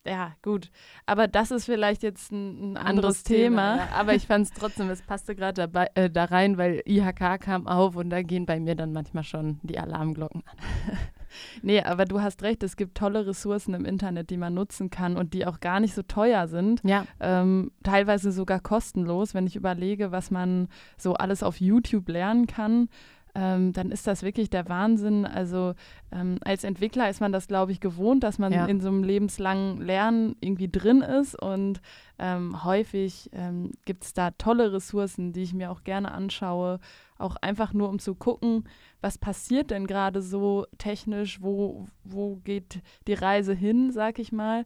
ja, 0.05 0.35
gut. 0.43 0.71
Aber 1.07 1.29
das 1.29 1.51
ist 1.51 1.67
vielleicht 1.67 2.03
jetzt 2.03 2.33
ein, 2.33 2.73
ein 2.73 2.77
anderes, 2.77 3.23
Thema. 3.23 3.77
ja. 3.77 3.89
Aber 3.95 4.15
ich 4.15 4.27
fand 4.27 4.47
es 4.47 4.53
trotzdem, 4.53 4.91
es 4.91 5.03
passte 5.03 5.37
gerade 5.37 5.71
äh, 5.95 6.11
da 6.11 6.25
rein, 6.25 6.59
weil 6.59 6.83
IHK 6.87 7.41
kam 7.41 7.67
auf 7.67 7.95
und 7.95 8.11
da 8.11 8.23
gehen 8.23 8.47
bei 8.47 8.59
mir 8.59 8.75
dann 8.75 8.93
manchmal 8.93 9.25
schon 9.25 9.61
die 9.63 9.79
Alarmglocken 9.79 10.43
an. 10.47 10.57
Nee, 11.63 11.83
aber 11.83 12.05
du 12.05 12.21
hast 12.21 12.43
recht, 12.43 12.63
es 12.63 12.77
gibt 12.77 12.97
tolle 12.97 13.27
Ressourcen 13.27 13.75
im 13.75 13.85
Internet, 13.85 14.31
die 14.31 14.37
man 14.37 14.55
nutzen 14.55 14.91
kann 14.91 15.17
und 15.17 15.35
die 15.35 15.47
auch 15.47 15.61
gar 15.61 15.81
nicht 15.81 15.95
so 15.95 16.03
teuer 16.03 16.49
sind. 16.49 16.81
Ja, 16.85 17.05
Ähm, 17.21 17.71
teilweise 17.83 18.33
sogar 18.33 18.61
kostenlos, 18.61 19.35
wenn 19.35 19.47
ich 19.47 19.57
überlege, 19.57 20.13
was 20.13 20.31
man 20.31 20.69
so 20.97 21.15
alles 21.15 21.43
auf 21.43 21.61
YouTube 21.61 22.09
lernen 22.09 22.47
kann. 22.47 22.89
Ähm, 23.35 23.73
dann 23.73 23.93
ist 23.93 24.07
das 24.07 24.23
wirklich 24.23 24.51
der 24.51 24.69
Wahnsinn. 24.69 25.25
Also 25.27 25.75
ähm, 26.11 26.39
als 26.45 26.65
Entwickler 26.65 27.09
ist 27.11 27.21
man 27.21 27.31
das, 27.31 27.47
glaube 27.47 27.71
ich, 27.73 27.79
gewohnt, 27.79 28.25
dass 28.25 28.39
man 28.39 28.53
Ja. 28.53 28.65
in 28.67 28.81
so 28.81 28.89
einem 28.89 29.05
lebenslangen 29.05 29.81
Lernen 29.83 30.35
irgendwie 30.41 30.69
drin 30.69 31.03
ist. 31.03 31.41
Und 31.41 31.81
ähm, 32.19 32.65
häufig 32.65 33.31
ähm, 33.33 33.73
gibt 33.85 34.05
es 34.05 34.15
da 34.15 34.31
tolle 34.33 34.73
Ressourcen, 34.73 35.33
die 35.33 35.43
ich 35.43 35.55
mir 35.55 35.71
auch 35.71 35.85
gerne 35.85 36.11
anschaue. 36.11 36.81
Auch 37.19 37.37
einfach 37.37 37.73
nur, 37.73 37.89
um 37.89 37.99
zu 37.99 38.15
gucken, 38.15 38.65
was 39.01 39.19
passiert 39.19 39.71
denn 39.71 39.87
gerade 39.87 40.23
so 40.23 40.67
technisch, 40.79 41.43
wo, 41.43 41.89
wo 42.05 42.37
geht 42.37 42.81
die 43.07 43.15
Reise 43.15 43.53
hin, 43.55 43.91
sag 43.93 44.19
ich 44.19 44.31
mal. 44.33 44.65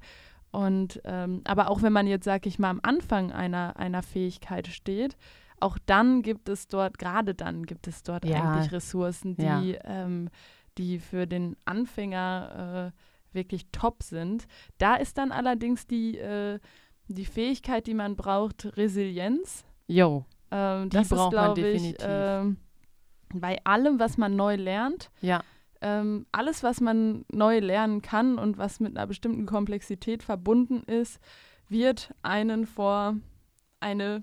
Und 0.50 1.00
ähm, 1.04 1.40
aber 1.44 1.70
auch 1.70 1.80
wenn 1.82 1.94
man 1.94 2.06
jetzt, 2.06 2.24
sag 2.24 2.44
ich 2.46 2.58
mal, 2.58 2.68
am 2.70 2.80
Anfang 2.82 3.32
einer, 3.32 3.76
einer 3.78 4.02
Fähigkeit 4.02 4.66
steht, 4.68 5.16
auch 5.60 5.78
dann 5.86 6.22
gibt 6.22 6.48
es 6.50 6.66
dort, 6.68 6.98
gerade 6.98 7.34
dann 7.34 7.64
gibt 7.64 7.88
es 7.88 8.02
dort 8.02 8.24
Ja. 8.26 8.34
eigentlich 8.52 8.70
Ressourcen, 8.72 9.36
die, 9.36 9.44
Ja. 9.44 9.78
ähm, 9.84 10.28
die 10.76 10.98
für 10.98 11.26
den 11.26 11.56
Anfänger 11.64 12.92
äh, 12.92 13.34
wirklich 13.34 13.66
top 13.72 14.02
sind. 14.02 14.46
Da 14.78 14.96
ist 14.96 15.16
dann 15.16 15.32
allerdings 15.32 15.86
die, 15.86 16.18
äh, 16.18 16.58
die 17.08 17.24
Fähigkeit, 17.24 17.86
die 17.86 17.94
man 17.94 18.16
braucht, 18.16 18.76
Resilienz. 18.76 19.64
yo, 19.86 20.24
Ähm, 20.54 20.90
Die 20.90 20.96
das 20.96 21.06
ist, 21.10 21.16
braucht 21.16 21.32
man 21.32 21.54
glaube 21.54 21.60
ich, 21.68 21.72
definitiv. 21.72 22.06
ähm, 22.08 22.56
bei 23.34 23.58
allem, 23.64 23.98
was 23.98 24.18
man 24.18 24.36
neu 24.36 24.56
lernt, 24.56 25.10
ja, 25.22 25.42
ähm, 25.80 26.26
alles, 26.30 26.62
was 26.62 26.80
man 26.80 27.24
neu 27.32 27.58
lernen 27.58 28.02
kann 28.02 28.38
und 28.38 28.58
was 28.58 28.78
mit 28.78 28.96
einer 28.96 29.06
bestimmten 29.06 29.46
Komplexität 29.46 30.22
verbunden 30.22 30.82
ist, 30.84 31.18
wird 31.68 32.14
einen 32.22 32.66
vor 32.66 33.16
eine 33.80 34.22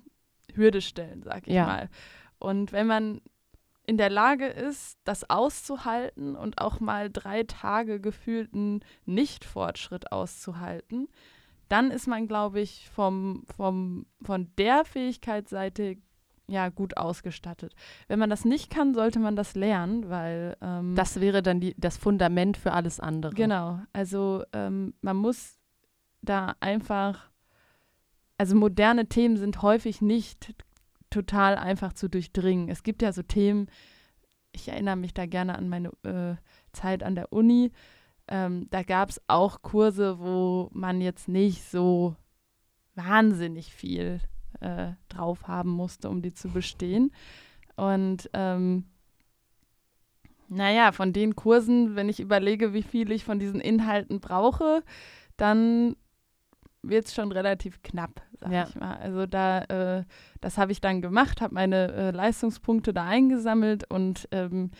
Hürde 0.53 0.79
stellen, 0.81 1.21
sag 1.23 1.47
ich 1.47 1.53
Ja. 1.53 1.65
mal. 1.65 1.89
Und 2.37 2.71
wenn 2.71 2.87
man 2.87 3.21
in 3.85 3.97
der 3.97 4.09
Lage 4.11 4.45
ist, 4.45 4.99
das 5.03 5.29
auszuhalten 5.29 6.35
und 6.35 6.61
auch 6.61 6.79
mal 6.79 7.09
drei 7.09 7.43
Tage 7.43 7.99
gefühlten 7.99 8.81
Nicht-Fortschritt 9.05 10.11
auszuhalten, 10.11 11.07
dann 11.67 11.91
ist 11.91 12.07
man, 12.07 12.27
glaube 12.27 12.61
ich, 12.61 12.87
vom, 12.89 13.43
vom, 13.57 14.05
von 14.21 14.49
der 14.57 14.85
Fähigkeitsseite 14.85 15.97
ja 16.49 16.69
gut 16.69 16.97
ausgestattet. 16.97 17.73
Wenn 18.07 18.19
man 18.19 18.29
das 18.29 18.45
nicht 18.45 18.69
kann, 18.69 18.93
sollte 18.93 19.19
man 19.19 19.35
das 19.35 19.55
lernen, 19.55 20.09
weil 20.09 20.57
ähm, 20.61 20.95
das 20.95 21.19
wäre 21.19 21.41
dann 21.41 21.59
die, 21.59 21.75
das 21.77 21.97
Fundament 21.97 22.57
für 22.57 22.73
alles 22.73 22.99
andere. 22.99 23.33
Genau, 23.33 23.79
also 23.93 24.43
ähm, 24.53 24.93
man 25.01 25.17
muss 25.17 25.59
da 26.21 26.55
einfach, 26.59 27.29
also 28.37 28.55
moderne 28.55 29.07
Themen 29.07 29.37
sind 29.37 29.61
häufig 29.61 30.01
nicht 30.01 30.53
total 31.09 31.55
einfach 31.55 31.93
zu 31.93 32.09
durchdringen. 32.09 32.69
Es 32.69 32.83
gibt 32.83 33.01
ja 33.01 33.13
so 33.13 33.23
Themen, 33.23 33.67
ich 34.51 34.67
erinnere 34.67 34.95
mich 34.95 35.13
da 35.13 35.25
gerne 35.25 35.57
an 35.57 35.69
meine 35.69 35.89
äh, 36.03 36.35
Zeit 36.73 37.03
an 37.03 37.15
der 37.15 37.31
Uni, 37.31 37.71
ähm, 38.27 38.67
da 38.69 38.83
gab 38.83 39.09
es 39.09 39.21
auch 39.27 39.61
Kurse, 39.63 40.19
wo 40.19 40.69
man 40.71 41.01
jetzt 41.01 41.27
nicht 41.27 41.63
so 41.63 42.15
wahnsinnig 42.93 43.73
viel 43.73 44.21
äh, 44.61 44.93
drauf 45.09 45.47
haben 45.47 45.69
musste, 45.71 46.09
um 46.09 46.21
die 46.21 46.33
zu 46.33 46.49
bestehen. 46.49 47.11
Und 47.75 48.29
ähm, 48.33 48.85
naja, 50.47 50.91
von 50.91 51.13
den 51.13 51.35
Kursen, 51.35 51.95
wenn 51.95 52.09
ich 52.09 52.19
überlege, 52.19 52.73
wie 52.73 52.83
viel 52.83 53.11
ich 53.11 53.23
von 53.23 53.39
diesen 53.39 53.61
Inhalten 53.61 54.19
brauche, 54.19 54.83
dann 55.37 55.95
wird 56.81 57.05
es 57.05 57.13
schon 57.13 57.31
relativ 57.31 57.81
knapp, 57.83 58.21
sag 58.39 58.51
Ja. 58.51 58.65
ich 58.67 58.75
mal. 58.75 58.95
Also 58.97 59.25
da, 59.25 59.61
äh, 59.65 60.03
das 60.41 60.57
habe 60.57 60.71
ich 60.71 60.81
dann 60.81 61.01
gemacht, 61.01 61.41
habe 61.41 61.53
meine 61.53 61.91
äh, 61.91 62.11
Leistungspunkte 62.11 62.93
da 62.93 63.05
eingesammelt 63.05 63.83
und 63.91 64.27
ähm, 64.31 64.71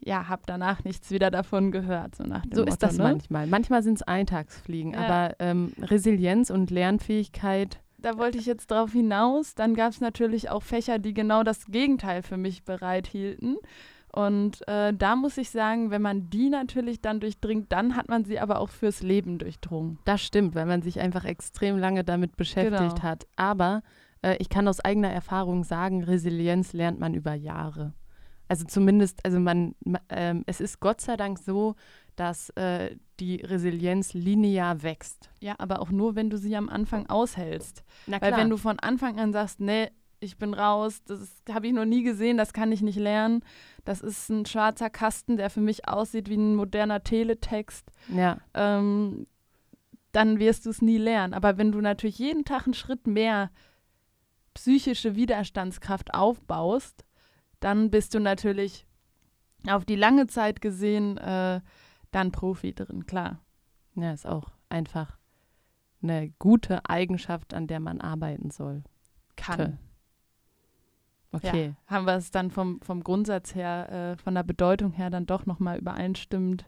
ja, 0.00 0.28
habe 0.28 0.42
danach 0.46 0.84
nichts 0.84 1.10
wieder 1.10 1.30
davon 1.30 1.70
gehört. 1.72 2.16
So, 2.16 2.24
nach 2.24 2.42
dem 2.42 2.52
So 2.54 2.62
ist 2.64 2.70
Motto, 2.82 2.86
das 2.86 2.98
ne? 2.98 3.04
manchmal. 3.04 3.46
Manchmal 3.46 3.82
sind 3.82 3.94
es 3.94 4.02
Eintagsfliegen, 4.02 4.92
Ja. 4.92 5.00
aber 5.00 5.36
ähm, 5.38 5.72
Resilienz 5.80 6.50
und 6.50 6.70
Lernfähigkeit, 6.70 7.80
da 7.98 8.18
wollte 8.18 8.38
ich 8.38 8.46
jetzt 8.46 8.70
drauf 8.70 8.92
hinaus. 8.92 9.54
Dann 9.54 9.74
gab 9.74 9.90
es 9.92 10.00
natürlich 10.00 10.50
auch 10.50 10.62
Fächer, 10.62 10.98
die 10.98 11.14
genau 11.14 11.42
das 11.42 11.66
Gegenteil 11.66 12.22
für 12.22 12.36
mich 12.36 12.64
bereithielten. 12.64 13.56
Und 14.12 14.66
äh, 14.66 14.94
da 14.94 15.14
muss 15.14 15.36
ich 15.36 15.50
sagen, 15.50 15.90
wenn 15.90 16.00
man 16.00 16.30
die 16.30 16.48
natürlich 16.48 17.00
dann 17.02 17.20
durchdringt, 17.20 17.70
dann 17.70 17.96
hat 17.96 18.08
man 18.08 18.24
sie 18.24 18.38
aber 18.40 18.60
auch 18.60 18.70
fürs 18.70 19.02
Leben 19.02 19.38
durchdrungen. 19.38 19.98
das 20.06 20.22
stimmt, 20.22 20.54
weil 20.54 20.64
man 20.66 20.80
sich 20.80 21.00
einfach 21.00 21.24
extrem 21.26 21.76
lange 21.76 22.02
damit 22.04 22.36
beschäftigt 22.36 22.78
Genau. 22.96 23.02
hat. 23.02 23.26
Aber 23.36 23.82
äh, 24.22 24.36
ich 24.38 24.48
kann 24.48 24.68
aus 24.68 24.80
eigener 24.80 25.10
Erfahrung 25.10 25.64
sagen, 25.64 26.02
Resilienz 26.02 26.72
lernt 26.72 26.98
man 26.98 27.12
über 27.12 27.34
Jahre. 27.34 27.92
Also 28.48 28.64
zumindest, 28.64 29.24
also 29.24 29.40
man, 29.40 29.74
ma- 29.84 30.00
ähm, 30.08 30.44
es 30.46 30.60
ist 30.60 30.80
Gott 30.80 31.00
sei 31.00 31.16
Dank 31.16 31.38
so, 31.38 31.74
dass 32.14 32.50
äh, 32.50 32.96
die 33.20 33.36
Resilienz 33.36 34.14
linear 34.14 34.82
wächst. 34.82 35.30
Ja, 35.40 35.54
aber 35.58 35.80
auch 35.80 35.90
nur, 35.90 36.14
wenn 36.14 36.30
du 36.30 36.38
sie 36.38 36.56
am 36.56 36.68
Anfang 36.68 37.06
aushältst. 37.08 37.84
Na 38.06 38.20
Weil 38.22 38.36
wenn 38.36 38.50
du 38.50 38.56
von 38.56 38.78
Anfang 38.78 39.18
an 39.18 39.32
sagst, 39.32 39.60
nee, 39.60 39.90
ich 40.20 40.38
bin 40.38 40.54
raus, 40.54 41.02
das 41.04 41.42
habe 41.52 41.66
ich 41.66 41.72
noch 41.74 41.84
nie 41.84 42.02
gesehen, 42.02 42.38
das 42.38 42.52
kann 42.54 42.72
ich 42.72 42.80
nicht 42.80 42.98
lernen. 42.98 43.42
Das 43.84 44.00
ist 44.00 44.30
ein 44.30 44.46
schwarzer 44.46 44.88
Kasten, 44.90 45.36
der 45.36 45.50
für 45.50 45.60
mich 45.60 45.88
aussieht 45.88 46.28
wie 46.30 46.36
ein 46.36 46.54
moderner 46.56 47.02
Teletext. 47.02 47.90
ja, 48.08 48.38
ähm, 48.54 49.26
dann 50.12 50.38
wirst 50.38 50.64
du 50.64 50.70
es 50.70 50.80
nie 50.80 50.96
lernen. 50.96 51.34
Aber 51.34 51.58
wenn 51.58 51.72
du 51.72 51.80
natürlich 51.82 52.18
jeden 52.18 52.46
Tag 52.46 52.64
einen 52.64 52.72
Schritt 52.72 53.06
mehr 53.06 53.50
psychische 54.54 55.14
Widerstandskraft 55.16 56.14
aufbaust, 56.14 57.04
dann 57.66 57.90
bist 57.90 58.14
du 58.14 58.20
natürlich 58.20 58.86
auf 59.68 59.84
die 59.84 59.96
lange 59.96 60.28
Zeit 60.28 60.60
gesehen 60.60 61.18
äh, 61.18 61.60
dann 62.12 62.30
Profi 62.30 62.72
drin, 62.72 63.06
klar. 63.06 63.40
ja, 63.96 64.12
ist 64.12 64.24
auch 64.24 64.52
einfach 64.68 65.18
eine 66.00 66.30
gute 66.38 66.88
Eigenschaft, 66.88 67.54
an 67.54 67.66
der 67.66 67.80
man 67.80 68.00
arbeiten 68.00 68.50
soll. 68.50 68.84
Kann. 69.34 69.80
Okay. 71.32 71.74
Ja, 71.88 71.92
haben 71.96 72.06
wir 72.06 72.14
es 72.14 72.30
dann 72.30 72.52
vom, 72.52 72.80
vom 72.82 73.02
Grundsatz 73.02 73.56
her, 73.56 73.90
äh, 73.90 74.16
von 74.16 74.36
der 74.36 74.44
Bedeutung 74.44 74.92
her 74.92 75.10
dann 75.10 75.26
doch 75.26 75.44
nochmal 75.44 75.78
übereinstimmend 75.78 76.66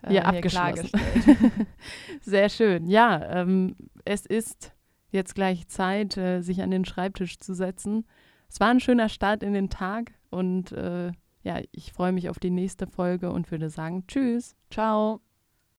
äh, 0.00 0.08
hier 0.08 0.26
abgeschlossen. 0.26 0.88
Sehr 2.22 2.48
schön. 2.48 2.86
Ja, 2.86 3.42
ähm, 3.42 3.76
es 4.06 4.24
ist 4.24 4.72
jetzt 5.10 5.34
gleich 5.34 5.68
Zeit, 5.68 6.16
äh, 6.16 6.40
sich 6.40 6.62
an 6.62 6.70
den 6.70 6.86
Schreibtisch 6.86 7.38
zu 7.40 7.52
setzen. 7.52 8.06
Es 8.48 8.58
war 8.58 8.68
ein 8.68 8.80
schöner 8.80 9.10
Start 9.10 9.42
in 9.42 9.52
den 9.52 9.68
Tag 9.68 10.12
und 10.30 10.72
äh, 10.72 11.12
ja, 11.42 11.60
ich 11.72 11.92
freue 11.92 12.12
mich 12.12 12.28
auf 12.28 12.38
die 12.38 12.50
nächste 12.50 12.86
Folge 12.86 13.30
und 13.30 13.50
würde 13.50 13.70
sagen 13.70 14.04
Tschüss. 14.06 14.56
Ciao. 14.70 15.20